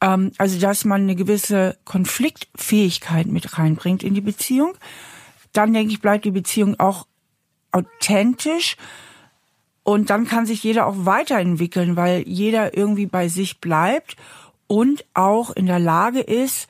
Ähm, 0.00 0.32
also, 0.38 0.60
dass 0.60 0.84
man 0.84 1.02
eine 1.02 1.16
gewisse 1.16 1.76
Konfliktfähigkeit 1.84 3.26
mit 3.26 3.58
reinbringt 3.58 4.02
in 4.02 4.14
die 4.14 4.20
Beziehung. 4.20 4.74
Dann 5.52 5.72
denke 5.72 5.92
ich, 5.92 6.00
bleibt 6.00 6.24
die 6.24 6.30
Beziehung 6.30 6.78
auch 6.78 7.06
authentisch 7.72 8.76
und 9.84 10.10
dann 10.10 10.26
kann 10.26 10.46
sich 10.46 10.62
jeder 10.62 10.86
auch 10.86 11.06
weiterentwickeln, 11.06 11.96
weil 11.96 12.22
jeder 12.26 12.76
irgendwie 12.76 13.06
bei 13.06 13.28
sich 13.28 13.60
bleibt 13.60 14.16
und 14.66 15.04
auch 15.14 15.50
in 15.50 15.66
der 15.66 15.78
Lage 15.80 16.20
ist, 16.20 16.68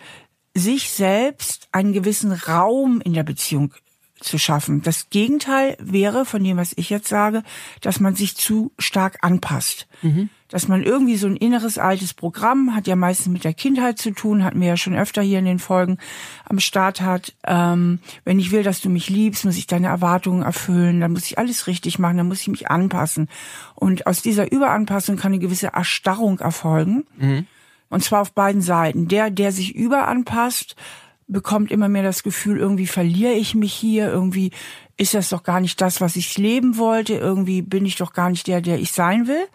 sich 0.55 0.91
selbst 0.91 1.69
einen 1.73 1.93
gewissen 1.93 2.33
Raum 2.33 3.01
in 3.01 3.15
der 3.15 3.23
Beziehung 3.23 3.73
zu 4.21 4.39
schaffen. 4.39 4.83
Das 4.83 5.11
Gegenteil 5.11 5.77
wäre 5.81 6.25
von 6.25 6.43
dem, 6.45 6.57
was 6.57 6.73
ich 6.77 6.91
jetzt 6.91 7.09
sage, 7.09 7.43
dass 7.81 8.01
man 8.01 8.15
sich 8.15 8.37
zu 8.37 8.73
stark 8.79 9.19
anpasst. 9.23 9.89
Mhm. 10.03 10.31
Dass 10.53 10.69
man 10.69 10.83
irgendwie 10.83 11.17
so 11.17 11.27
ein 11.27 11.37
inneres 11.37 11.79
altes 11.79 12.13
Programm 12.13 12.77
hat 12.77 12.87
ja 12.87 12.95
meistens 12.95 13.29
mit 13.29 13.43
der 13.43 13.55
Kindheit 13.55 13.99
zu 13.99 14.11
tun, 14.11 14.45
hatten 14.45 14.61
wir 14.61 14.69
ja 14.69 14.77
schon 14.77 14.95
öfter 14.95 15.23
hier 15.23 15.39
in 15.39 15.47
den 15.47 15.59
Folgen 15.59 15.97
am 16.47 16.61
Start 16.61 17.01
hat. 17.01 17.35
Ähm, 17.47 18.01
wenn 18.25 18.39
ich 18.39 18.53
will, 18.53 18.63
dass 18.63 18.83
du 18.83 18.91
mich 18.91 19.09
liebst, 19.09 19.47
muss 19.47 19.57
ich 19.57 19.67
deine 19.67 19.87
Erwartungen 19.87 20.43
erfüllen, 20.43 21.01
dann 21.01 21.13
muss 21.13 21.25
ich 21.25 21.39
alles 21.39 21.67
richtig 21.67 21.99
machen, 21.99 22.19
dann 22.19 22.29
muss 22.29 22.43
ich 22.43 22.49
mich 22.49 22.71
anpassen. 22.71 23.31
Und 23.75 24.07
aus 24.07 24.21
dieser 24.21 24.53
Überanpassung 24.53 25.17
kann 25.17 25.33
eine 25.33 25.41
gewisse 25.41 25.69
Erstarrung 25.69 26.39
erfolgen. 26.41 27.05
Mhm. 27.17 27.47
Und 27.89 28.05
zwar 28.05 28.21
auf 28.21 28.33
beiden 28.33 28.61
Seiten. 28.61 29.09
Der, 29.09 29.31
der 29.31 29.53
sich 29.53 29.75
überanpasst, 29.75 30.77
bekommt 31.29 31.71
immer 31.71 31.89
mehr 31.89 32.03
das 32.03 32.23
Gefühl, 32.23 32.59
irgendwie 32.59 32.87
verliere 32.87 33.33
ich 33.33 33.55
mich 33.55 33.73
hier, 33.73 34.09
irgendwie 34.11 34.51
ist 34.99 35.15
das 35.15 35.31
doch 35.31 35.43
gar 35.43 35.61
nicht 35.61 35.81
das, 35.81 36.03
was 36.03 36.17
ich 36.17 36.37
leben 36.37 36.77
wollte. 36.77 37.15
Irgendwie 37.15 37.63
bin 37.63 37.87
ich 37.87 37.97
doch 37.97 38.13
gar 38.13 38.29
nicht 38.29 38.47
der, 38.47 38.61
der 38.61 38.79
ich 38.79 38.93
sein 38.93 39.27
will. 39.27 39.47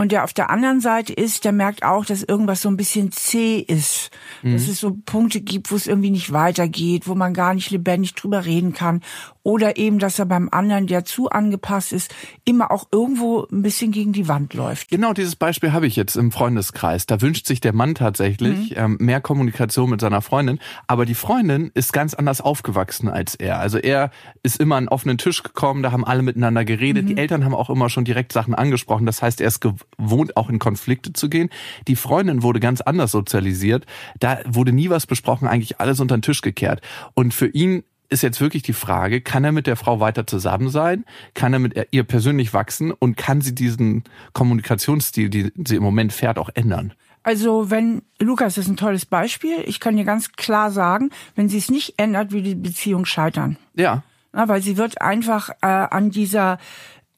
Und 0.00 0.12
der 0.12 0.24
auf 0.24 0.32
der 0.32 0.48
anderen 0.48 0.80
Seite 0.80 1.12
ist, 1.12 1.44
der 1.44 1.52
merkt 1.52 1.82
auch, 1.82 2.06
dass 2.06 2.22
irgendwas 2.22 2.62
so 2.62 2.70
ein 2.70 2.78
bisschen 2.78 3.12
zäh 3.12 3.58
ist. 3.58 4.08
Mhm. 4.40 4.54
Dass 4.54 4.66
es 4.66 4.80
so 4.80 4.96
Punkte 5.04 5.42
gibt, 5.42 5.70
wo 5.70 5.76
es 5.76 5.86
irgendwie 5.86 6.08
nicht 6.08 6.32
weitergeht, 6.32 7.06
wo 7.06 7.14
man 7.14 7.34
gar 7.34 7.52
nicht 7.52 7.70
lebendig 7.70 8.14
drüber 8.14 8.46
reden 8.46 8.72
kann. 8.72 9.02
Oder 9.42 9.78
eben, 9.78 9.98
dass 9.98 10.18
er 10.18 10.26
beim 10.26 10.48
anderen, 10.50 10.86
der 10.86 11.04
zu 11.04 11.30
angepasst 11.30 11.92
ist, 11.92 12.14
immer 12.44 12.70
auch 12.70 12.88
irgendwo 12.92 13.46
ein 13.50 13.62
bisschen 13.62 13.90
gegen 13.90 14.12
die 14.12 14.28
Wand 14.28 14.54
läuft. 14.54 14.88
Genau 14.90 15.12
dieses 15.12 15.36
Beispiel 15.36 15.72
habe 15.72 15.86
ich 15.86 15.96
jetzt 15.96 16.16
im 16.16 16.30
Freundeskreis. 16.30 17.06
Da 17.06 17.22
wünscht 17.22 17.46
sich 17.46 17.60
der 17.60 17.72
Mann 17.72 17.94
tatsächlich 17.94 18.70
mhm. 18.70 18.76
ähm, 18.76 18.96
mehr 19.00 19.20
Kommunikation 19.20 19.88
mit 19.90 20.00
seiner 20.00 20.20
Freundin, 20.20 20.58
aber 20.86 21.06
die 21.06 21.14
Freundin 21.14 21.70
ist 21.74 21.92
ganz 21.92 22.14
anders 22.14 22.40
aufgewachsen 22.40 23.08
als 23.08 23.34
er. 23.34 23.58
Also 23.60 23.78
er 23.78 24.10
ist 24.42 24.60
immer 24.60 24.76
an 24.76 24.80
einen 24.80 24.88
offenen 24.88 25.18
Tisch 25.18 25.42
gekommen, 25.42 25.82
da 25.82 25.92
haben 25.92 26.04
alle 26.04 26.22
miteinander 26.22 26.64
geredet. 26.64 27.04
Mhm. 27.04 27.08
Die 27.08 27.16
Eltern 27.16 27.44
haben 27.44 27.54
auch 27.54 27.70
immer 27.70 27.88
schon 27.88 28.04
direkt 28.04 28.32
Sachen 28.32 28.54
angesprochen. 28.54 29.06
Das 29.06 29.22
heißt, 29.22 29.40
er 29.40 29.48
ist 29.48 29.60
gewohnt, 29.60 30.36
auch 30.36 30.48
in 30.48 30.58
Konflikte 30.58 31.12
zu 31.12 31.28
gehen. 31.28 31.50
Die 31.88 31.96
Freundin 31.96 32.42
wurde 32.42 32.60
ganz 32.60 32.80
anders 32.80 33.12
sozialisiert. 33.12 33.86
Da 34.18 34.38
wurde 34.46 34.72
nie 34.72 34.90
was 34.90 35.06
besprochen, 35.06 35.48
eigentlich 35.48 35.80
alles 35.80 36.00
unter 36.00 36.16
den 36.16 36.22
Tisch 36.22 36.42
gekehrt. 36.42 36.80
Und 37.14 37.34
für 37.34 37.46
ihn 37.46 37.84
ist 38.10 38.22
jetzt 38.22 38.40
wirklich 38.40 38.62
die 38.62 38.72
Frage, 38.72 39.20
kann 39.20 39.44
er 39.44 39.52
mit 39.52 39.66
der 39.66 39.76
Frau 39.76 40.00
weiter 40.00 40.26
zusammen 40.26 40.68
sein? 40.68 41.04
Kann 41.34 41.52
er 41.52 41.60
mit 41.60 41.88
ihr 41.92 42.04
persönlich 42.04 42.52
wachsen? 42.52 42.92
Und 42.92 43.16
kann 43.16 43.40
sie 43.40 43.54
diesen 43.54 44.04
Kommunikationsstil, 44.32 45.30
den 45.30 45.52
sie 45.66 45.76
im 45.76 45.82
Moment 45.82 46.12
fährt, 46.12 46.38
auch 46.38 46.50
ändern? 46.54 46.92
Also 47.22 47.70
wenn, 47.70 48.02
Lukas 48.18 48.58
ist 48.58 48.68
ein 48.68 48.76
tolles 48.76 49.06
Beispiel. 49.06 49.62
Ich 49.66 49.78
kann 49.78 49.96
dir 49.96 50.04
ganz 50.04 50.32
klar 50.32 50.70
sagen, 50.70 51.10
wenn 51.36 51.48
sie 51.48 51.58
es 51.58 51.70
nicht 51.70 51.94
ändert, 51.98 52.32
wird 52.32 52.46
die 52.46 52.54
Beziehung 52.54 53.04
scheitern. 53.04 53.56
Ja. 53.74 54.02
Na, 54.32 54.48
weil 54.48 54.62
sie 54.62 54.76
wird 54.76 55.00
einfach 55.00 55.50
äh, 55.60 55.66
an 55.66 56.10
dieser 56.10 56.58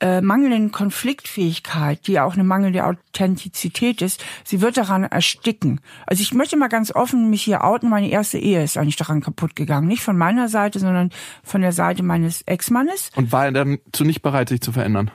äh, 0.03 0.21
mangelnden 0.21 0.73
Konfliktfähigkeit, 0.73 2.07
die 2.09 2.13
ja 2.13 2.25
auch 2.25 2.35
eine 2.35 2.43
mangelnde 2.43 2.85
Authentizität 2.85 4.03
ist, 4.03 4.25
sie 4.43 4.61
wird 4.61 4.77
daran 4.77 5.05
ersticken. 5.05 5.81
Also 6.09 6.23
ich 6.23 6.35
möchte 6.35 6.57
mal 6.57 6.69
ganz 6.69 6.93
offen 6.93 7.31
mich 7.31 7.43
hier 7.43 7.63
outen, 7.63 7.89
meine 7.89 8.11
erste 8.11 8.39
Ehe 8.39 8.65
ist 8.65 8.77
eigentlich 8.77 8.97
daran 8.97 9.21
kaputt 9.21 9.55
gegangen. 9.55 9.87
Nicht 9.87 10.03
von 10.03 10.19
meiner 10.19 10.49
Seite, 10.49 10.81
sondern 10.81 11.11
von 11.45 11.61
der 11.61 11.71
Seite 11.71 12.03
meines 12.03 12.43
Ex-Mannes. 12.43 13.13
Und 13.15 13.31
war 13.31 13.45
er 13.45 13.53
dann 13.53 13.79
zu 13.93 14.03
nicht 14.05 14.23
bereit, 14.23 14.49
sich 14.49 14.61
zu 14.61 14.73
verändern? 14.73 15.13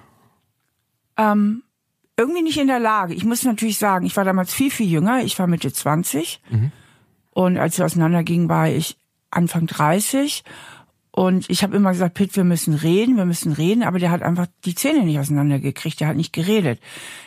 Ähm, 1.18 1.64
irgendwie 2.16 2.44
nicht 2.44 2.58
in 2.58 2.68
der 2.68 2.80
Lage. 2.80 3.14
Ich 3.14 3.26
muss 3.26 3.44
natürlich 3.44 3.78
sagen, 3.78 4.06
ich 4.06 4.16
war 4.16 4.24
damals 4.24 4.54
viel, 4.54 4.72
viel 4.72 4.90
jünger. 4.90 5.22
Ich 5.22 5.38
war 5.38 5.48
Mitte 5.48 5.74
20. 5.74 6.42
Mhm. 6.50 6.72
Und 7.32 7.58
als 7.58 7.78
wir 7.78 7.86
auseinandergingen, 7.86 8.48
war 8.48 8.70
ich 8.70 8.96
Anfang 9.32 9.68
30. 9.68 10.46
Und 11.18 11.50
ich 11.50 11.64
habe 11.64 11.76
immer 11.76 11.94
gesagt, 11.94 12.14
Pitt, 12.14 12.36
wir 12.36 12.44
müssen 12.44 12.76
reden, 12.76 13.18
wir 13.18 13.26
müssen 13.26 13.52
reden, 13.52 13.82
aber 13.82 13.98
der 13.98 14.12
hat 14.12 14.22
einfach 14.22 14.46
die 14.66 14.76
Zähne 14.76 15.04
nicht 15.04 15.18
auseinandergekriegt, 15.18 16.00
der 16.00 16.10
hat 16.10 16.16
nicht 16.16 16.32
geredet. 16.32 16.80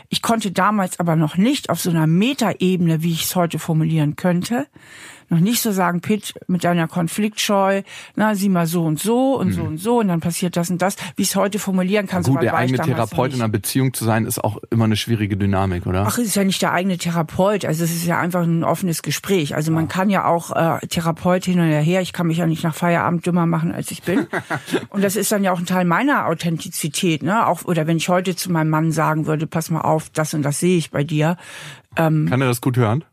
Ich 0.09 0.23
konnte 0.23 0.53
damals 0.53 1.01
aber 1.01 1.17
noch 1.17 1.37
nicht 1.37 1.71
auf 1.71 1.81
so 1.81 1.91
einer 1.91 2.07
Metaebene, 2.07 3.03
wie 3.03 3.11
ich 3.11 3.25
es 3.25 3.35
heute 3.35 3.59
formulieren 3.59 4.15
könnte, 4.15 4.69
noch 5.31 5.41
nicht 5.41 5.63
so 5.63 5.73
sagen, 5.73 6.01
Pitt, 6.01 6.35
mit 6.49 6.65
deiner 6.65 6.89
Konfliktscheu, 6.89 7.83
na, 8.17 8.35
sieh 8.35 8.49
mal 8.49 8.67
so 8.67 8.85
und 8.85 8.99
so 8.99 9.37
und 9.37 9.49
mhm. 9.49 9.53
so 9.53 9.63
und 9.63 9.79
so 9.79 10.01
und 10.01 10.09
dann 10.09 10.21
passiert 10.21 10.57
das 10.57 10.71
und 10.71 10.83
das, 10.83 10.97
wie 11.17 11.23
ich 11.23 11.29
es 11.29 11.37
heute 11.37 11.59
formulieren 11.59 12.07
kann. 12.07 12.23
Gut, 12.23 12.43
der 12.43 12.55
eigene 12.55 12.79
Therapeut 12.79 13.33
in 13.33 13.41
einer 13.41 13.49
Beziehung 13.49 13.95
zu 13.95 14.05
sein, 14.05 14.27
ist 14.27 14.43
auch 14.43 14.59
immer 14.71 14.85
eine 14.85 14.97
schwierige 14.97 15.37
Dynamik, 15.37 15.87
oder? 15.87 16.05
Ach, 16.07 16.19
es 16.19 16.27
ist 16.27 16.35
ja 16.35 16.45
nicht 16.45 16.61
der 16.63 16.73
eigene 16.73 16.99
Therapeut, 16.99 17.65
also 17.65 17.85
es 17.85 17.93
ist 17.93 18.05
ja 18.05 18.19
einfach 18.19 18.43
ein 18.43 18.65
offenes 18.65 19.03
Gespräch. 19.03 19.55
Also 19.55 19.73
man 19.73 19.89
kann 19.89 20.11
ja 20.11 20.27
auch 20.27 20.51
äh, 20.51 20.87
Therapeut 20.87 21.45
hin 21.45 21.61
und 21.61 21.71
her, 21.71 22.01
ich 22.01 22.13
kann 22.13 22.27
mich 22.27 22.39
ja 22.39 22.47
nicht 22.47 22.65
nach 22.65 22.75
Feierabend 22.75 23.25
dümmer 23.25 23.47
machen, 23.47 23.73
als 23.73 23.91
ich 23.91 24.03
bin. 24.03 24.27
und 24.91 25.03
das 25.05 25.17
ist 25.17 25.31
dann 25.31 25.45
ja 25.45 25.53
auch 25.53 25.59
ein 25.59 25.67
Teil 25.67 25.85
meiner 25.85 26.27
Authentizität, 26.27 27.23
ne? 27.23 27.47
Auch, 27.47 27.65
oder 27.65 27.87
wenn 27.87 27.97
ich 27.97 28.09
heute 28.09 28.35
zu 28.35 28.51
meinem 28.51 28.71
Mann 28.71 28.93
sagen 28.93 29.27
würde, 29.27 29.47
pass 29.47 29.71
mal 29.71 29.83
auf, 29.83 30.11
das 30.11 30.35
und 30.35 30.43
das 30.43 30.59
sehe 30.59 30.77
ich 30.77 30.91
bei 30.91 31.05
dir. 31.05 31.37
Ähm, 31.97 32.27
kann 32.29 32.41
er 32.41 32.49
das 32.49 32.61
gut 32.61 32.77
hören? 32.77 33.05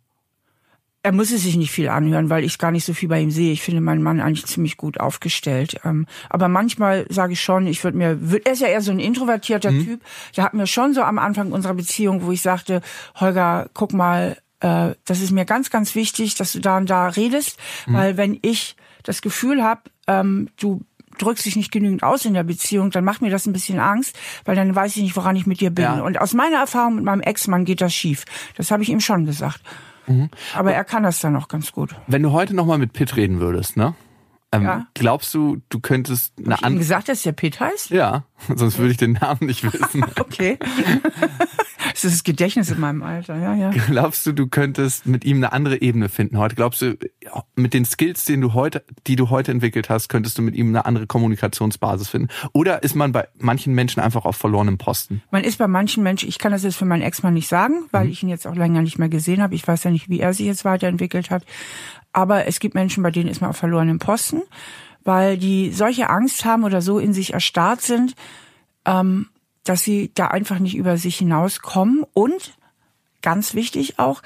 Er 1.08 1.14
muss 1.14 1.32
es 1.32 1.44
sich 1.44 1.56
nicht 1.56 1.72
viel 1.72 1.88
anhören, 1.88 2.30
weil 2.30 2.44
ich 2.44 2.58
gar 2.58 2.72
nicht 2.72 2.84
so 2.84 2.94
viel 2.94 3.08
bei 3.08 3.22
ihm 3.22 3.32
sehe. 3.32 3.54
Ich 3.54 3.62
finde 3.62 3.80
meinen 3.80 4.04
Mann 4.04 4.20
eigentlich 4.20 4.46
ziemlich 4.46 4.76
gut 4.76 5.00
aufgestellt. 5.00 5.80
Ähm, 5.86 6.06
aber 6.30 6.50
manchmal 6.50 7.06
sage 7.08 7.32
ich 7.32 7.42
schon, 7.42 7.66
ich 7.66 7.82
würde 7.86 7.98
mir, 7.98 8.20
er 8.44 8.52
ist 8.52 8.60
ja 8.60 8.68
eher 8.68 8.82
so 8.82 8.92
ein 8.92 9.00
introvertierter 9.00 9.72
mhm. 9.72 9.86
Typ. 9.86 10.02
Der 10.36 10.44
hat 10.44 10.54
mir 10.54 10.68
schon 10.68 10.94
so 10.94 11.04
am 11.04 11.18
Anfang 11.18 11.54
unserer 11.54 11.76
Beziehung, 11.76 12.24
wo 12.24 12.34
ich 12.34 12.42
sagte, 12.42 12.82
Holger, 13.16 13.70
guck 13.74 13.94
mal, 13.94 14.36
äh, 14.60 14.96
das 15.06 15.22
ist 15.22 15.32
mir 15.32 15.46
ganz, 15.46 15.70
ganz 15.70 15.96
wichtig, 15.96 16.36
dass 16.36 16.52
du 16.52 16.60
da 16.60 16.76
und 16.76 16.90
da 16.90 17.08
redest, 17.08 17.58
mhm. 17.86 17.94
weil 17.94 18.18
wenn 18.18 18.38
ich 18.42 18.76
das 19.04 19.22
Gefühl 19.22 19.64
habe, 19.64 19.84
ähm, 20.08 20.50
du 20.60 20.82
drückst 21.20 21.46
dich 21.46 21.56
nicht 21.56 21.72
genügend 21.72 22.04
aus 22.04 22.26
in 22.26 22.34
der 22.34 22.44
Beziehung, 22.44 22.92
dann 22.92 23.06
macht 23.06 23.22
mir 23.22 23.32
das 23.32 23.46
ein 23.46 23.54
bisschen 23.54 23.80
Angst, 23.80 24.20
weil 24.44 24.58
dann 24.58 24.76
weiß 24.76 24.98
ich 24.98 25.04
nicht, 25.04 25.16
woran 25.16 25.38
ich 25.38 25.48
mit 25.48 25.62
dir 25.62 25.70
bin. 25.70 25.86
Ja. 25.86 26.02
Und 26.02 26.20
aus 26.20 26.34
meiner 26.34 26.58
Erfahrung 26.58 26.96
mit 26.96 27.06
meinem 27.06 27.22
Ex-Mann 27.22 27.64
geht 27.64 27.80
das 27.80 27.94
schief. 27.94 28.26
Das 28.58 28.72
habe 28.72 28.84
ich 28.84 28.90
ihm 28.90 29.00
schon 29.00 29.26
gesagt. 29.26 29.62
Mhm. 30.08 30.30
Aber 30.56 30.74
er 30.74 30.84
kann 30.84 31.04
das 31.04 31.20
dann 31.20 31.36
auch 31.36 31.48
ganz 31.48 31.72
gut. 31.72 31.96
Wenn 32.08 32.24
du 32.24 32.32
heute 32.32 32.56
nochmal 32.56 32.78
mit 32.78 32.94
Pitt 32.94 33.16
reden 33.16 33.40
würdest, 33.40 33.78
ne? 33.78 33.94
Ähm, 34.52 34.64
ja. 34.64 34.88
Glaubst 34.94 35.34
du, 35.34 35.62
du 35.70 35.80
könntest 35.80 36.34
eine 36.38 36.64
andere. 36.64 36.80
Gesagt, 36.80 37.10
dass 37.10 37.24
der 37.24 37.34
Pitt 37.34 37.60
heißt? 37.60 37.90
Ja, 37.90 38.24
sonst 38.56 38.78
würde 38.78 38.92
ich 38.92 38.98
den 38.98 39.14
Namen 39.14 39.46
nicht 39.46 39.64
wissen. 39.64 40.06
okay. 40.20 40.58
Das 41.98 42.04
ist 42.04 42.14
das 42.14 42.24
Gedächtnis 42.24 42.70
in 42.70 42.80
meinem 42.80 43.02
Alter, 43.02 43.36
ja, 43.38 43.56
ja. 43.56 43.72
Glaubst 43.72 44.24
du, 44.28 44.32
du 44.32 44.46
könntest 44.46 45.08
mit 45.08 45.26
ihm 45.26 45.38
eine 45.38 45.52
andere 45.52 45.82
Ebene 45.82 46.10
finden 46.10 46.38
heute? 46.38 46.54
Glaubst 46.54 46.84
du, 46.84 46.96
mit 47.56 47.74
den 47.74 47.86
Skills, 47.86 48.24
den 48.24 48.40
du 48.40 48.54
heute, 48.54 48.84
die 49.08 49.16
du 49.16 49.32
heute 49.32 49.52
entwickelt 49.52 49.90
hast, 49.90 50.08
könntest 50.08 50.38
du 50.38 50.44
mit 50.44 50.54
ihm 50.54 50.68
eine 50.68 50.86
andere 50.86 51.08
Kommunikationsbasis 51.08 52.08
finden? 52.08 52.28
Oder 52.54 52.84
ist 52.84 52.96
man 52.96 53.14
bei 53.14 53.28
manchen 53.40 53.74
Menschen 53.74 54.00
einfach 54.00 54.26
auf 54.26 54.36
verlorenem 54.36 54.78
Posten? 54.78 55.24
Man 55.32 55.44
ist 55.44 55.58
bei 55.58 55.68
manchen 55.68 56.04
Menschen, 56.04 56.30
ich 56.30 56.38
kann 56.38 56.52
das 56.52 56.62
jetzt 56.62 56.76
für 56.76 56.86
meinen 56.86 57.02
Ex-Mann 57.02 57.34
nicht 57.34 57.48
sagen, 57.48 57.88
weil 57.92 58.06
mhm. 58.06 58.12
ich 58.12 58.22
ihn 58.22 58.30
jetzt 58.30 58.46
auch 58.46 58.56
länger 58.56 58.84
nicht 58.84 59.00
mehr 59.00 59.10
gesehen 59.10 59.42
habe. 59.42 59.56
Ich 59.56 59.68
weiß 59.68 59.84
ja 59.84 59.90
nicht, 59.90 60.08
wie 60.08 60.20
er 60.20 60.36
sich 60.36 60.46
jetzt 60.46 60.66
weiterentwickelt 60.66 61.32
hat. 61.32 61.46
Aber 62.14 62.46
es 62.46 62.60
gibt 62.60 62.76
Menschen, 62.76 63.02
bei 63.02 63.10
denen 63.10 63.28
ist 63.28 63.42
man 63.42 63.50
auf 63.50 63.58
verlorenem 63.58 63.98
Posten, 63.98 64.44
weil 65.04 65.40
die 65.40 65.72
solche 65.72 66.12
Angst 66.12 66.46
haben 66.46 66.64
oder 66.64 66.84
so 66.84 67.00
in 67.00 67.14
sich 67.14 67.34
erstarrt 67.34 67.82
sind, 67.82 68.14
ähm, 68.86 69.30
dass 69.68 69.84
sie 69.84 70.12
da 70.14 70.28
einfach 70.28 70.60
nicht 70.60 70.76
über 70.76 70.98
sich 70.98 71.18
hinauskommen. 71.18 72.06
Und 72.14 72.58
ganz 73.22 73.54
wichtig 73.54 74.00
auch, 74.00 74.22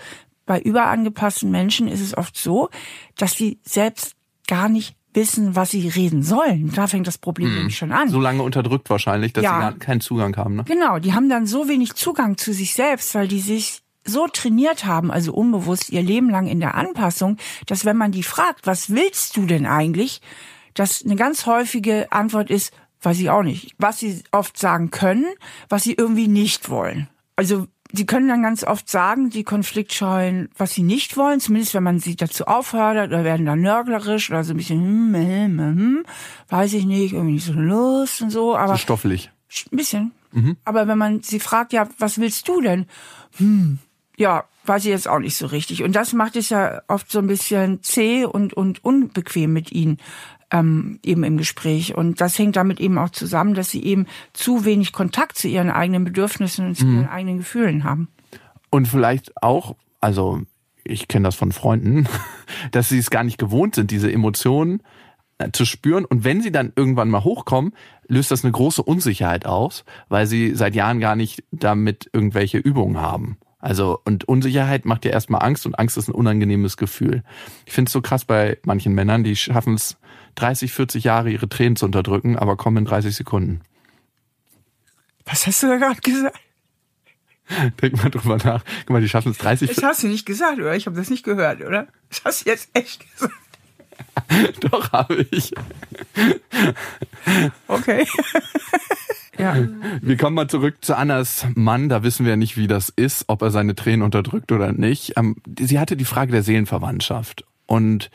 bei 0.45 0.59
überangepassten 0.59 1.49
Menschen 1.49 1.87
ist 1.87 2.01
es 2.01 2.15
oft 2.15 2.37
so, 2.37 2.69
dass 3.17 3.33
sie 3.33 3.59
selbst 3.63 4.15
gar 4.47 4.69
nicht 4.69 4.95
wissen, 5.13 5.55
was 5.55 5.71
sie 5.71 5.87
reden 5.87 6.23
sollen. 6.23 6.71
Da 6.73 6.87
fängt 6.87 7.07
das 7.07 7.17
Problem 7.17 7.49
hm. 7.49 7.55
nämlich 7.55 7.77
schon 7.77 7.91
an. 7.91 8.09
So 8.09 8.19
lange 8.19 8.43
unterdrückt 8.43 8.89
wahrscheinlich, 8.89 9.33
dass 9.33 9.43
ja. 9.43 9.71
sie 9.71 9.79
keinen 9.79 10.01
Zugang 10.01 10.35
haben. 10.37 10.55
Ne? 10.55 10.63
Genau, 10.65 10.99
die 10.99 11.13
haben 11.13 11.27
dann 11.27 11.47
so 11.47 11.67
wenig 11.67 11.95
Zugang 11.95 12.37
zu 12.37 12.53
sich 12.53 12.73
selbst, 12.73 13.15
weil 13.15 13.27
die 13.27 13.39
sich 13.39 13.81
so 14.03 14.27
trainiert 14.27 14.85
haben, 14.85 15.11
also 15.11 15.33
unbewusst 15.33 15.89
ihr 15.89 16.01
Leben 16.01 16.29
lang 16.29 16.47
in 16.47 16.59
der 16.59 16.75
Anpassung, 16.75 17.37
dass 17.65 17.85
wenn 17.85 17.97
man 17.97 18.11
die 18.11 18.23
fragt, 18.23 18.65
was 18.65 18.89
willst 18.89 19.37
du 19.37 19.45
denn 19.45 19.65
eigentlich, 19.65 20.21
dass 20.73 21.03
eine 21.03 21.15
ganz 21.15 21.45
häufige 21.45 22.11
Antwort 22.11 22.49
ist, 22.49 22.73
weiß 23.01 23.19
ich 23.19 23.29
auch 23.29 23.43
nicht. 23.43 23.75
Was 23.77 23.99
sie 23.99 24.23
oft 24.31 24.57
sagen 24.57 24.91
können, 24.91 25.25
was 25.69 25.83
sie 25.83 25.93
irgendwie 25.93 26.27
nicht 26.27 26.69
wollen. 26.69 27.07
Also 27.35 27.67
sie 27.91 28.05
können 28.05 28.27
dann 28.27 28.43
ganz 28.43 28.63
oft 28.63 28.89
sagen, 28.89 29.29
die 29.29 29.43
Konfliktscheuen, 29.43 30.49
was 30.57 30.73
sie 30.73 30.83
nicht 30.83 31.17
wollen, 31.17 31.39
zumindest 31.39 31.73
wenn 31.73 31.83
man 31.83 31.99
sie 31.99 32.15
dazu 32.15 32.45
auffordert 32.45 33.09
oder 33.09 33.23
werden 33.23 33.45
dann 33.45 33.61
nörglerisch 33.61 34.29
oder 34.29 34.43
so 34.43 34.53
ein 34.53 34.57
bisschen, 34.57 34.79
hm, 34.79 35.15
hm, 35.15 35.59
hm, 35.59 35.77
hm, 35.77 36.05
weiß 36.49 36.73
ich 36.73 36.85
nicht, 36.85 37.13
irgendwie 37.13 37.33
nicht 37.33 37.45
so 37.45 37.53
Lust 37.53 38.21
und 38.21 38.29
so, 38.29 38.55
aber. 38.55 38.73
So 38.73 38.79
stoffelig. 38.79 39.31
Ein 39.71 39.77
bisschen. 39.77 40.11
Mhm. 40.31 40.57
Aber 40.63 40.87
wenn 40.87 40.97
man 40.97 41.21
sie 41.23 41.39
fragt, 41.39 41.73
ja, 41.73 41.89
was 41.97 42.19
willst 42.19 42.47
du 42.47 42.61
denn? 42.61 42.85
Hm, 43.37 43.79
ja, 44.17 44.45
weiß 44.65 44.85
ich 44.85 44.91
jetzt 44.91 45.07
auch 45.07 45.19
nicht 45.19 45.35
so 45.35 45.47
richtig. 45.47 45.83
Und 45.83 45.95
das 45.95 46.13
macht 46.13 46.35
es 46.35 46.49
ja 46.49 46.81
oft 46.87 47.11
so 47.11 47.19
ein 47.19 47.27
bisschen 47.27 47.83
zäh 47.83 48.25
und, 48.25 48.53
und 48.53 48.83
unbequem 48.83 49.51
mit 49.51 49.71
ihnen 49.71 49.97
ähm, 50.51 50.99
eben 51.03 51.23
im 51.23 51.37
Gespräch. 51.37 51.95
Und 51.95 52.21
das 52.21 52.37
hängt 52.37 52.55
damit 52.55 52.79
eben 52.79 52.97
auch 52.97 53.09
zusammen, 53.09 53.53
dass 53.53 53.69
sie 53.69 53.83
eben 53.83 54.05
zu 54.33 54.65
wenig 54.65 54.91
Kontakt 54.91 55.37
zu 55.37 55.47
ihren 55.47 55.69
eigenen 55.69 56.03
Bedürfnissen 56.03 56.67
und 56.67 56.75
zu 56.75 56.85
mhm. 56.85 56.95
ihren 56.97 57.09
eigenen 57.09 57.37
Gefühlen 57.37 57.83
haben. 57.83 58.09
Und 58.69 58.87
vielleicht 58.87 59.41
auch, 59.41 59.75
also 59.99 60.41
ich 60.83 61.07
kenne 61.07 61.25
das 61.25 61.35
von 61.35 61.51
Freunden, 61.51 62.07
dass 62.71 62.89
sie 62.89 62.99
es 62.99 63.09
gar 63.09 63.23
nicht 63.23 63.37
gewohnt 63.37 63.75
sind, 63.75 63.91
diese 63.91 64.11
Emotionen 64.11 64.81
äh, 65.37 65.51
zu 65.51 65.65
spüren. 65.65 66.05
Und 66.05 66.23
wenn 66.23 66.41
sie 66.41 66.51
dann 66.51 66.73
irgendwann 66.75 67.09
mal 67.09 67.23
hochkommen, 67.23 67.73
löst 68.07 68.31
das 68.31 68.43
eine 68.43 68.51
große 68.51 68.83
Unsicherheit 68.83 69.45
aus, 69.45 69.85
weil 70.09 70.27
sie 70.27 70.55
seit 70.55 70.75
Jahren 70.75 70.99
gar 70.99 71.15
nicht 71.15 71.43
damit 71.51 72.09
irgendwelche 72.13 72.57
Übungen 72.57 72.97
haben. 72.99 73.37
Also, 73.61 74.01
und 74.05 74.25
Unsicherheit 74.25 74.85
macht 74.85 75.05
ja 75.05 75.11
erstmal 75.11 75.43
Angst 75.43 75.65
und 75.65 75.77
Angst 75.77 75.95
ist 75.97 76.07
ein 76.07 76.15
unangenehmes 76.15 76.77
Gefühl. 76.77 77.23
Ich 77.65 77.73
finde 77.73 77.89
es 77.89 77.93
so 77.93 78.01
krass 78.01 78.25
bei 78.25 78.57
manchen 78.65 78.93
Männern, 78.93 79.23
die 79.23 79.35
schaffen 79.35 79.75
es 79.75 79.97
30, 80.35 80.73
40 80.73 81.03
Jahre 81.03 81.29
ihre 81.29 81.47
Tränen 81.47 81.75
zu 81.75 81.85
unterdrücken, 81.85 82.37
aber 82.37 82.57
kommen 82.57 82.77
in 82.77 82.85
30 82.85 83.15
Sekunden. 83.15 83.61
Was 85.25 85.45
hast 85.45 85.61
du 85.61 85.67
da 85.67 85.77
gerade 85.77 86.01
gesagt? 86.01 86.39
Denk 87.81 88.01
mal 88.03 88.09
drüber 88.09 88.37
nach. 88.37 88.63
Guck 88.81 88.89
mal, 88.89 89.01
die 89.01 89.09
schaffen 89.09 89.31
es 89.31 89.37
30. 89.37 89.75
Das 89.75 89.83
hast 89.83 90.03
du 90.03 90.07
nicht 90.07 90.25
gesagt, 90.25 90.57
oder? 90.57 90.75
Ich 90.75 90.87
habe 90.87 90.95
das 90.95 91.09
nicht 91.09 91.23
gehört, 91.23 91.61
oder? 91.61 91.87
Das 92.09 92.23
hast 92.25 92.45
du 92.45 92.49
jetzt 92.49 92.69
echt 92.73 93.05
gesagt. 93.13 93.33
Doch, 94.71 94.91
habe 94.91 95.25
ich. 95.31 95.53
Okay. 97.67 98.07
ja. 99.37 99.55
Wir 100.01 100.17
kommen 100.17 100.35
mal 100.35 100.47
zurück 100.47 100.77
zu 100.81 100.97
Annas 100.97 101.45
Mann. 101.55 101.89
Da 101.89 102.03
wissen 102.03 102.25
wir 102.25 102.37
nicht, 102.37 102.57
wie 102.57 102.67
das 102.67 102.89
ist, 102.89 103.25
ob 103.27 103.41
er 103.41 103.51
seine 103.51 103.75
Tränen 103.75 104.01
unterdrückt 104.01 104.51
oder 104.51 104.71
nicht. 104.71 105.13
Ähm, 105.17 105.37
sie 105.59 105.79
hatte 105.79 105.95
die 105.95 106.05
Frage 106.05 106.31
der 106.31 106.43
Seelenverwandtschaft. 106.43 107.45
Und 107.65 108.11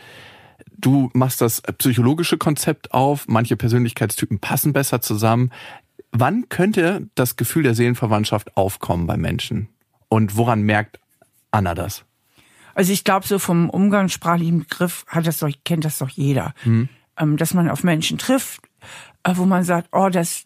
du 0.76 1.10
machst 1.14 1.40
das 1.40 1.62
psychologische 1.62 2.38
Konzept 2.38 2.92
auf. 2.92 3.26
Manche 3.28 3.56
Persönlichkeitstypen 3.56 4.38
passen 4.38 4.72
besser 4.72 5.00
zusammen. 5.00 5.50
Wann 6.12 6.48
könnte 6.48 7.08
das 7.14 7.36
Gefühl 7.36 7.62
der 7.62 7.74
Seelenverwandtschaft 7.74 8.56
aufkommen 8.56 9.06
bei 9.06 9.16
Menschen? 9.16 9.68
Und 10.08 10.36
woran 10.36 10.62
merkt 10.62 11.00
Anna 11.50 11.74
das? 11.74 12.04
Also 12.74 12.92
ich 12.92 13.04
glaube, 13.04 13.26
so 13.26 13.38
vom 13.38 13.70
umgangssprachlichen 13.70 14.60
Begriff 14.60 15.04
hat 15.08 15.26
das 15.26 15.38
doch, 15.38 15.50
kennt 15.64 15.84
das 15.84 15.98
doch 15.98 16.10
jeder. 16.10 16.54
Mhm. 16.64 16.88
dass 17.36 17.54
man 17.54 17.70
auf 17.70 17.82
Menschen 17.82 18.18
trifft, 18.18 18.60
äh, 19.24 19.32
wo 19.34 19.46
man 19.46 19.64
sagt, 19.64 19.88
oh, 19.92 20.10
das, 20.10 20.44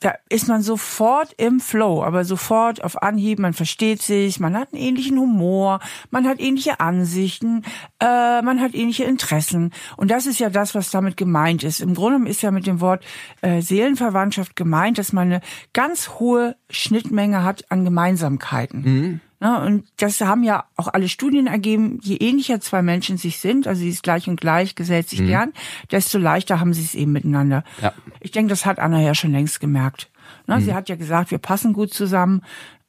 da 0.00 0.14
ist 0.30 0.48
man 0.48 0.62
sofort 0.62 1.34
im 1.36 1.60
Flow, 1.60 2.02
aber 2.02 2.24
sofort 2.24 2.82
auf 2.82 3.02
Anhieb, 3.02 3.38
man 3.38 3.52
versteht 3.52 4.00
sich, 4.00 4.40
man 4.40 4.56
hat 4.56 4.72
einen 4.72 4.82
ähnlichen 4.82 5.18
Humor, 5.18 5.80
man 6.10 6.26
hat 6.26 6.40
ähnliche 6.40 6.80
Ansichten, 6.80 7.62
äh, 8.00 8.40
man 8.42 8.60
hat 8.60 8.74
ähnliche 8.74 9.04
Interessen. 9.04 9.72
Und 9.96 10.10
das 10.10 10.26
ist 10.26 10.40
ja 10.40 10.48
das, 10.48 10.74
was 10.74 10.90
damit 10.90 11.18
gemeint 11.18 11.62
ist. 11.62 11.80
Im 11.80 11.94
Grunde 11.94 12.28
ist 12.30 12.40
ja 12.40 12.50
mit 12.50 12.66
dem 12.66 12.80
Wort 12.80 13.04
äh, 13.42 13.60
Seelenverwandtschaft 13.60 14.56
gemeint, 14.56 14.96
dass 14.96 15.12
man 15.12 15.28
eine 15.28 15.40
ganz 15.74 16.08
hohe 16.18 16.56
Schnittmenge 16.70 17.44
hat 17.44 17.70
an 17.70 17.84
Gemeinsamkeiten. 17.84 18.82
Mhm. 18.82 19.20
Ja, 19.42 19.64
und 19.64 19.84
das 19.96 20.20
haben 20.20 20.42
ja 20.42 20.64
auch 20.76 20.88
alle 20.88 21.08
Studien 21.08 21.46
ergeben, 21.46 21.98
je 22.02 22.16
ähnlicher 22.16 22.60
zwei 22.60 22.82
Menschen 22.82 23.16
sich 23.16 23.38
sind, 23.38 23.66
also 23.66 23.80
sie 23.80 23.88
ist 23.88 24.02
gleich 24.02 24.28
und 24.28 24.38
gleich, 24.38 24.74
gesellt 24.74 25.08
sich 25.08 25.20
mhm. 25.20 25.26
gern, 25.28 25.52
desto 25.90 26.18
leichter 26.18 26.60
haben 26.60 26.74
sie 26.74 26.82
es 26.82 26.94
eben 26.94 27.12
miteinander. 27.12 27.64
Ja. 27.80 27.94
Ich 28.20 28.32
denke, 28.32 28.50
das 28.50 28.66
hat 28.66 28.78
Anna 28.78 29.00
ja 29.00 29.14
schon 29.14 29.32
längst 29.32 29.58
gemerkt. 29.58 30.10
Ne, 30.46 30.56
mhm. 30.56 30.60
Sie 30.60 30.74
hat 30.74 30.90
ja 30.90 30.96
gesagt, 30.96 31.30
wir 31.30 31.38
passen 31.38 31.72
gut 31.72 31.94
zusammen. 31.94 32.42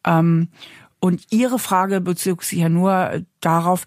Ähm, 0.05 0.49
und 0.99 1.25
ihre 1.31 1.57
Frage 1.57 2.01
bezog 2.01 2.43
sich 2.43 2.59
ja 2.59 2.69
nur 2.69 3.23
darauf, 3.39 3.85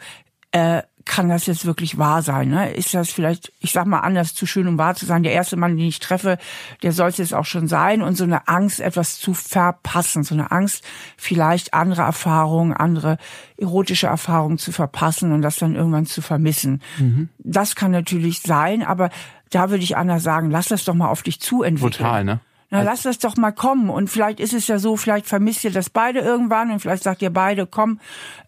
äh, 0.50 0.82
kann 1.04 1.28
das 1.28 1.46
jetzt 1.46 1.66
wirklich 1.66 1.98
wahr 1.98 2.22
sein? 2.22 2.48
Ne? 2.48 2.72
Ist 2.72 2.94
das 2.94 3.10
vielleicht, 3.10 3.52
ich 3.60 3.72
sag 3.72 3.86
mal 3.86 4.00
anders, 4.00 4.34
zu 4.34 4.46
schön, 4.46 4.66
um 4.66 4.78
wahr 4.78 4.94
zu 4.94 5.06
sein? 5.06 5.22
Der 5.22 5.32
erste 5.32 5.56
Mann, 5.56 5.76
den 5.76 5.86
ich 5.86 5.98
treffe, 5.98 6.38
der 6.82 6.92
sollte 6.92 7.22
es 7.22 7.32
auch 7.32 7.44
schon 7.44 7.68
sein. 7.68 8.02
Und 8.02 8.16
so 8.16 8.24
eine 8.24 8.48
Angst, 8.48 8.80
etwas 8.80 9.18
zu 9.18 9.34
verpassen, 9.34 10.24
so 10.24 10.34
eine 10.34 10.50
Angst, 10.50 10.84
vielleicht 11.16 11.74
andere 11.74 12.02
Erfahrungen, 12.02 12.72
andere 12.72 13.18
erotische 13.56 14.06
Erfahrungen 14.06 14.58
zu 14.58 14.72
verpassen 14.72 15.32
und 15.32 15.42
das 15.42 15.56
dann 15.56 15.74
irgendwann 15.74 16.06
zu 16.06 16.22
vermissen. 16.22 16.82
Mhm. 16.98 17.28
Das 17.38 17.74
kann 17.74 17.90
natürlich 17.90 18.40
sein, 18.40 18.82
aber 18.82 19.10
da 19.50 19.70
würde 19.70 19.84
ich 19.84 19.96
Anna 19.96 20.18
sagen, 20.18 20.50
lass 20.50 20.68
das 20.68 20.84
doch 20.84 20.94
mal 20.94 21.08
auf 21.08 21.22
dich 21.22 21.40
zu 21.40 21.62
entwickeln. 21.62 21.92
Total, 21.92 22.24
ne? 22.24 22.40
Na, 22.74 22.82
lass 22.82 23.02
das 23.02 23.20
doch 23.20 23.36
mal 23.36 23.52
kommen. 23.52 23.88
Und 23.88 24.10
vielleicht 24.10 24.40
ist 24.40 24.52
es 24.52 24.66
ja 24.66 24.80
so, 24.80 24.96
vielleicht 24.96 25.26
vermisst 25.26 25.62
ihr 25.62 25.70
das 25.70 25.90
beide 25.90 26.18
irgendwann 26.18 26.72
und 26.72 26.80
vielleicht 26.80 27.04
sagt 27.04 27.22
ihr 27.22 27.30
beide, 27.30 27.68
komm, 27.68 28.00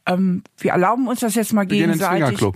ähm, 0.04 0.42
wir 0.58 0.72
erlauben 0.72 1.06
uns 1.06 1.20
das 1.20 1.36
jetzt 1.36 1.52
mal 1.52 1.60
wir 1.70 1.76
gegenseitig. 1.76 2.36
Gehen 2.36 2.52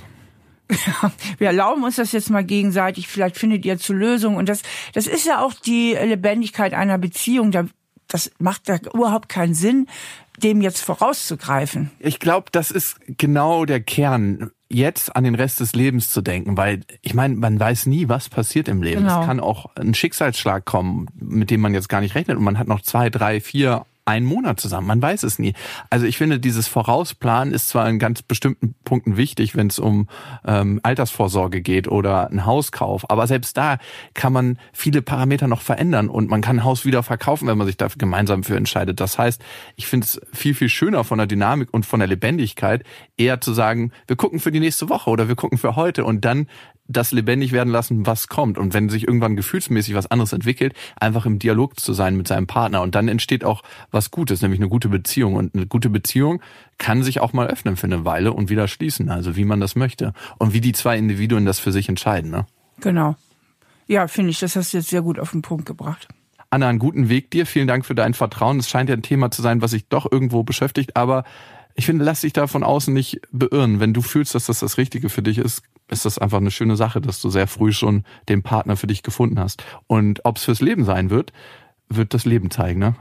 wir 1.39 1.47
erlauben 1.47 1.85
uns 1.85 1.95
das 1.95 2.11
jetzt 2.11 2.29
mal 2.29 2.43
gegenseitig. 2.43 3.07
Vielleicht 3.07 3.37
findet 3.37 3.65
ihr 3.65 3.79
zu 3.79 3.93
Lösungen. 3.93 4.37
Und 4.37 4.49
das, 4.49 4.63
das 4.95 5.07
ist 5.07 5.27
ja 5.27 5.45
auch 5.45 5.55
die 5.55 5.93
Lebendigkeit 5.93 6.75
einer 6.75 6.99
Beziehung. 6.99 7.53
Das 8.09 8.33
macht 8.41 8.69
da 8.69 8.79
überhaupt 8.93 9.29
keinen 9.29 9.55
Sinn, 9.55 9.87
dem 10.39 10.63
jetzt 10.63 10.81
vorauszugreifen. 10.81 11.93
Ich 12.01 12.19
glaube, 12.19 12.49
das 12.51 12.73
ist 12.73 12.97
genau 13.07 13.65
der 13.65 13.79
Kern 13.81 14.51
jetzt 14.71 15.15
an 15.15 15.25
den 15.25 15.35
Rest 15.35 15.61
des 15.61 15.75
Lebens 15.75 16.11
zu 16.11 16.23
denken, 16.23 16.57
weil 16.57 16.81
ich 17.03 17.13
meine, 17.13 17.35
man 17.35 17.59
weiß 17.59 17.87
nie, 17.87 18.09
was 18.09 18.29
passiert 18.29 18.69
im 18.69 18.83
Leben. 18.83 19.03
Genau. 19.03 19.21
Es 19.21 19.27
kann 19.27 19.41
auch 19.41 19.67
ein 19.75 19.95
Schicksalsschlag 19.95 20.65
kommen, 20.65 21.07
mit 21.15 21.51
dem 21.51 21.61
man 21.61 21.75
jetzt 21.75 21.89
gar 21.89 22.01
nicht 22.01 22.15
rechnet 22.15 22.37
und 22.37 22.45
man 22.45 22.59
hat 22.59 22.69
noch 22.69 22.81
zwei, 22.81 23.11
drei, 23.11 23.41
vier 23.41 23.85
einen 24.05 24.27
Monat 24.27 24.61
zusammen. 24.61 24.87
Man 24.87 25.03
weiß 25.03 25.23
es 25.23 25.39
nie. 25.39 25.55
Also 25.89 26.07
ich 26.07 26.17
finde, 26.17 26.41
dieses 26.41 26.67
Vorausplanen 26.67 27.55
ist 27.55 27.69
zwar 27.69 27.89
in 27.89 27.99
ganz 27.99 28.23
bestimmten 28.23 28.75
Punkten 28.85 29.17
wichtig, 29.17 29.57
wenn 29.57 29.69
es 29.69 29.79
um 29.79 30.09
ähm, 30.45 30.81
Altersvorsorge 30.83 31.61
geht 31.61 31.89
oder 31.89 32.29
einen 32.29 32.47
Hauskauf, 32.47 33.09
aber 33.11 33.27
selbst 33.27 33.57
da 33.57 33.79
kann 34.15 34.33
man 34.33 34.59
viele 34.73 35.03
Parameter 35.03 35.49
noch 35.49 35.63
verändern 35.63 36.09
und 36.09 36.29
man 36.29 36.41
kann 36.41 36.59
ein 36.59 36.65
Haus 36.65 36.85
wieder 36.85 37.03
verkaufen, 37.03 37.47
wenn 37.49 37.59
man 37.59 37.67
sich 37.67 37.77
dafür 37.77 37.99
gemeinsam 37.99 38.43
für 38.43 38.57
entscheidet. 38.57 39.01
Das 39.01 39.19
heißt, 39.19 39.43
ich 39.77 39.87
finde 39.87 40.05
es 40.05 40.21
viel, 40.33 40.55
viel 40.55 40.69
schöner 40.69 41.05
von 41.05 41.19
der 41.19 41.27
Dynamik 41.27 41.73
und 41.73 41.87
von 41.87 42.01
der 42.01 42.09
Lebendigkeit, 42.09 42.85
eher 43.17 43.41
zu 43.41 43.53
sagen, 43.53 43.93
wir 44.07 44.17
gucken 44.17 44.41
für 44.41 44.51
die 44.51 44.61
nächste 44.61 44.89
Woche 44.89 45.11
oder 45.11 45.29
wir 45.29 45.37
gucken 45.37 45.59
für 45.59 45.77
heute 45.77 46.05
und 46.05 46.25
dann 46.25 46.47
das 46.91 47.13
lebendig 47.13 47.53
werden 47.53 47.73
lassen, 47.73 48.07
was 48.07 48.29
kommt. 48.29 48.59
Und 48.59 48.75
wenn 48.75 48.89
sich 48.89 49.07
irgendwann 49.07 49.37
gefühlsmäßig 49.37 49.95
was 49.95 50.11
anderes 50.11 50.33
entwickelt, 50.33 50.75
einfach 50.97 51.27
im 51.27 51.39
Dialog 51.39 51.79
zu 51.79 51.93
sein 51.93 52.17
mit 52.17 52.29
seinem 52.29 52.47
Partner. 52.47 52.83
Und 52.83 52.95
dann 52.95 53.09
entsteht 53.09 53.45
auch 53.45 53.63
was 53.91 54.11
Gutes, 54.11 54.43
nämlich 54.43 54.61
eine 54.61 54.69
gute 54.69 54.89
Beziehung. 54.89 55.35
Und 55.35 55.55
eine 55.55 55.67
gute 55.67 55.91
Beziehung 55.91 56.43
kann 56.79 57.03
sich 57.03 57.21
auch 57.21 57.33
mal 57.33 57.47
öffnen 57.47 57.77
für 57.77 57.87
eine 57.87 58.05
Weile 58.05 58.33
und 58.33 58.51
wieder 58.51 58.69
schließen, 58.69 59.09
also 59.09 59.37
wie 59.37 59.45
man 59.45 59.61
das 59.61 59.77
möchte. 59.77 60.13
Und 60.39 60.53
wie 60.53 60.61
die 60.61 60.73
zwei 60.73 60.99
Individuen 60.99 61.47
das 61.47 61.59
für 61.59 61.73
sich 61.73 61.89
entscheiden. 61.89 62.31
Ne? 62.31 62.47
Genau. 62.81 63.17
Ja, 63.87 64.09
finde 64.09 64.31
ich, 64.31 64.39
das 64.39 64.57
hast 64.57 64.73
du 64.73 64.79
jetzt 64.79 64.89
sehr 64.89 65.03
gut 65.03 65.19
auf 65.19 65.31
den 65.33 65.43
Punkt 65.43 65.67
gebracht. 65.67 66.09
Anna, 66.51 66.69
einen 66.69 66.81
guten 66.81 67.09
Weg 67.09 67.31
dir. 67.31 67.47
Vielen 67.47 67.69
Dank 67.69 67.87
für 67.87 67.95
dein 67.95 68.15
Vertrauen. 68.15 68.59
Es 68.59 68.69
scheint 68.69 68.89
ja 68.89 68.97
ein 68.97 69.03
Thema 69.03 69.31
zu 69.31 69.43
sein, 69.43 69.63
was 69.63 69.71
sich 69.71 69.87
doch 69.89 70.11
irgendwo 70.11 70.43
beschäftigt, 70.43 70.97
aber 70.97 71.25
ich 71.75 71.87
finde, 71.87 72.05
lass 72.05 72.23
dich 72.23 72.33
da 72.33 72.47
von 72.47 72.65
außen 72.65 72.93
nicht 72.93 73.21
beirren. 73.33 73.81
Wenn 73.81 73.95
du 73.95 74.03
fühlst, 74.03 74.35
dass 74.35 74.47
das 74.47 74.61
das 74.61 74.77
Richtige 74.77 75.09
für 75.09 75.23
dich 75.23 75.39
ist, 75.39 75.63
ist 75.91 76.05
das 76.05 76.19
einfach 76.19 76.39
eine 76.39 76.51
schöne 76.51 76.77
Sache, 76.77 77.01
dass 77.01 77.21
du 77.21 77.31
sehr 77.31 77.47
früh 77.47 77.73
schon 77.73 78.05
den 78.29 78.43
Partner 78.43 78.77
für 78.77 78.87
dich 78.87 79.03
gefunden 79.03 79.39
hast. 79.39 79.65
Und 79.87 80.25
ob 80.25 80.37
es 80.37 80.45
fürs 80.45 80.61
Leben 80.61 80.85
sein 80.85 81.11
wird, 81.11 81.33
wird 81.89 82.15
das 82.15 82.25
Leben 82.25 82.51
zeigen. 82.51 82.81
Ne? 82.81 82.95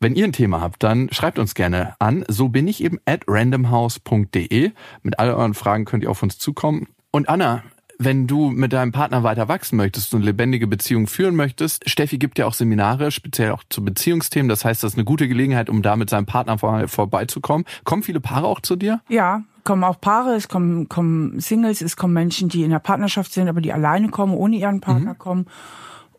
Wenn 0.00 0.14
ihr 0.14 0.24
ein 0.24 0.32
Thema 0.32 0.60
habt, 0.60 0.82
dann 0.82 1.08
schreibt 1.12 1.38
uns 1.38 1.54
gerne 1.54 1.94
an. 1.98 2.24
So 2.28 2.48
bin 2.48 2.68
ich 2.68 2.82
eben 2.82 2.98
at 3.04 3.22
randomhouse.de. 3.26 4.70
Mit 5.02 5.18
all 5.18 5.30
euren 5.30 5.54
Fragen 5.54 5.84
könnt 5.84 6.04
ihr 6.04 6.10
auf 6.10 6.22
uns 6.22 6.38
zukommen. 6.38 6.86
Und 7.10 7.28
Anna, 7.28 7.64
wenn 7.98 8.28
du 8.28 8.50
mit 8.50 8.72
deinem 8.72 8.92
Partner 8.92 9.24
weiter 9.24 9.48
wachsen 9.48 9.76
möchtest 9.76 10.14
und 10.14 10.22
lebendige 10.22 10.68
Beziehungen 10.68 11.08
führen 11.08 11.34
möchtest, 11.34 11.90
Steffi 11.90 12.18
gibt 12.18 12.38
ja 12.38 12.46
auch 12.46 12.54
Seminare, 12.54 13.10
speziell 13.10 13.50
auch 13.50 13.64
zu 13.68 13.84
Beziehungsthemen. 13.84 14.48
Das 14.48 14.64
heißt, 14.64 14.84
das 14.84 14.92
ist 14.92 14.98
eine 14.98 15.04
gute 15.04 15.26
Gelegenheit, 15.26 15.68
um 15.68 15.82
da 15.82 15.96
mit 15.96 16.08
seinem 16.08 16.26
Partner 16.26 16.58
vor, 16.58 16.86
vorbeizukommen. 16.86 17.66
Kommen 17.82 18.04
viele 18.04 18.20
Paare 18.20 18.46
auch 18.46 18.60
zu 18.60 18.76
dir? 18.76 19.00
Ja, 19.08 19.42
kommen 19.68 19.84
auch 19.84 20.00
Paare, 20.00 20.34
es 20.34 20.48
kommen, 20.48 20.88
kommen 20.88 21.40
Singles, 21.40 21.82
es 21.82 21.98
kommen 21.98 22.14
Menschen, 22.14 22.48
die 22.48 22.62
in 22.62 22.70
der 22.70 22.78
Partnerschaft 22.78 23.34
sind, 23.34 23.50
aber 23.50 23.60
die 23.60 23.74
alleine 23.74 24.08
kommen, 24.08 24.32
ohne 24.32 24.56
ihren 24.56 24.80
Partner 24.80 25.12
mhm. 25.12 25.18
kommen. 25.18 25.46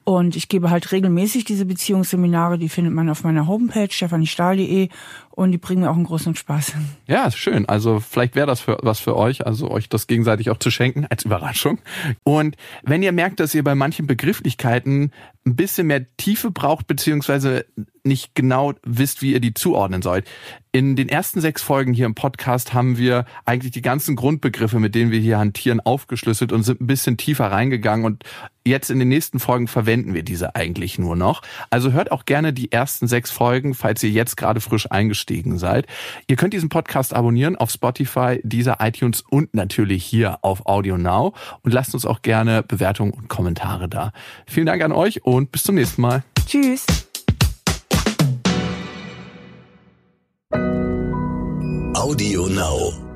Und 0.03 0.35
ich 0.35 0.49
gebe 0.49 0.69
halt 0.69 0.91
regelmäßig 0.91 1.45
diese 1.45 1.65
Beziehungsseminare, 1.65 2.59
die 2.59 2.69
findet 2.69 2.93
man 2.93 3.09
auf 3.09 3.23
meiner 3.23 3.47
Homepage 3.47 3.89
stefaniestahl.de 3.89 4.89
und 5.39 5.53
die 5.53 5.57
bringen 5.57 5.83
mir 5.83 5.89
auch 5.89 5.95
einen 5.95 6.03
großen 6.03 6.35
Spaß. 6.35 6.73
Ja, 7.07 7.31
schön. 7.31 7.67
Also 7.67 8.01
vielleicht 8.01 8.35
wäre 8.35 8.45
das 8.45 8.59
für, 8.59 8.77
was 8.81 8.99
für 8.99 9.15
euch, 9.15 9.45
also 9.45 9.71
euch 9.71 9.87
das 9.87 10.07
gegenseitig 10.07 10.49
auch 10.49 10.57
zu 10.57 10.69
schenken 10.69 11.05
als 11.09 11.23
Überraschung. 11.23 11.79
Und 12.23 12.57
wenn 12.83 13.01
ihr 13.03 13.13
merkt, 13.13 13.39
dass 13.39 13.55
ihr 13.55 13.63
bei 13.63 13.73
manchen 13.73 14.05
Begrifflichkeiten 14.05 15.11
ein 15.45 15.55
bisschen 15.55 15.87
mehr 15.87 16.05
Tiefe 16.17 16.51
braucht, 16.51 16.87
beziehungsweise 16.87 17.65
nicht 18.03 18.35
genau 18.35 18.73
wisst, 18.83 19.21
wie 19.21 19.33
ihr 19.33 19.39
die 19.39 19.53
zuordnen 19.53 20.01
sollt. 20.01 20.25
In 20.71 20.95
den 20.95 21.09
ersten 21.09 21.41
sechs 21.41 21.61
Folgen 21.61 21.93
hier 21.93 22.05
im 22.05 22.15
Podcast 22.15 22.73
haben 22.73 22.97
wir 22.97 23.25
eigentlich 23.45 23.71
die 23.71 23.81
ganzen 23.81 24.15
Grundbegriffe, 24.15 24.79
mit 24.79 24.95
denen 24.95 25.11
wir 25.11 25.19
hier 25.19 25.39
hantieren, 25.39 25.79
aufgeschlüsselt 25.79 26.51
und 26.51 26.63
sind 26.63 26.81
ein 26.81 26.87
bisschen 26.87 27.17
tiefer 27.17 27.51
reingegangen 27.51 28.05
und 28.05 28.23
jetzt 28.65 28.89
in 28.89 28.99
den 28.99 29.07
nächsten 29.09 29.39
Folgen 29.39 29.67
verwenden 29.67 30.13
wir 30.13 30.23
diese 30.23 30.55
eigentlich 30.55 30.99
nur 30.99 31.15
noch. 31.15 31.41
Also 31.69 31.91
hört 31.91 32.11
auch 32.11 32.25
gerne 32.25 32.53
die 32.53 32.71
ersten 32.71 33.07
sechs 33.07 33.31
Folgen, 33.31 33.73
falls 33.73 34.03
ihr 34.03 34.11
jetzt 34.11 34.37
gerade 34.37 34.61
frisch 34.61 34.91
eingestiegen 35.29 35.57
seid. 35.57 35.85
Ihr 36.27 36.35
könnt 36.35 36.53
diesen 36.53 36.69
Podcast 36.69 37.13
abonnieren 37.13 37.55
auf 37.55 37.69
Spotify, 37.69 38.39
dieser 38.43 38.77
iTunes 38.81 39.23
und 39.29 39.53
natürlich 39.53 40.03
hier 40.03 40.39
auf 40.41 40.65
Audio 40.65 40.97
Now 40.97 41.33
und 41.61 41.73
lasst 41.73 41.93
uns 41.93 42.05
auch 42.05 42.21
gerne 42.21 42.63
Bewertungen 42.63 43.11
und 43.11 43.29
Kommentare 43.29 43.87
da. 43.87 44.11
Vielen 44.47 44.65
Dank 44.65 44.81
an 44.83 44.91
euch 44.91 45.23
und 45.23 45.51
bis 45.51 45.63
zum 45.63 45.75
nächsten 45.75 46.01
Mal. 46.01 46.23
Tschüss. 46.45 46.85
Audio 51.93 52.47
Now. 52.47 53.08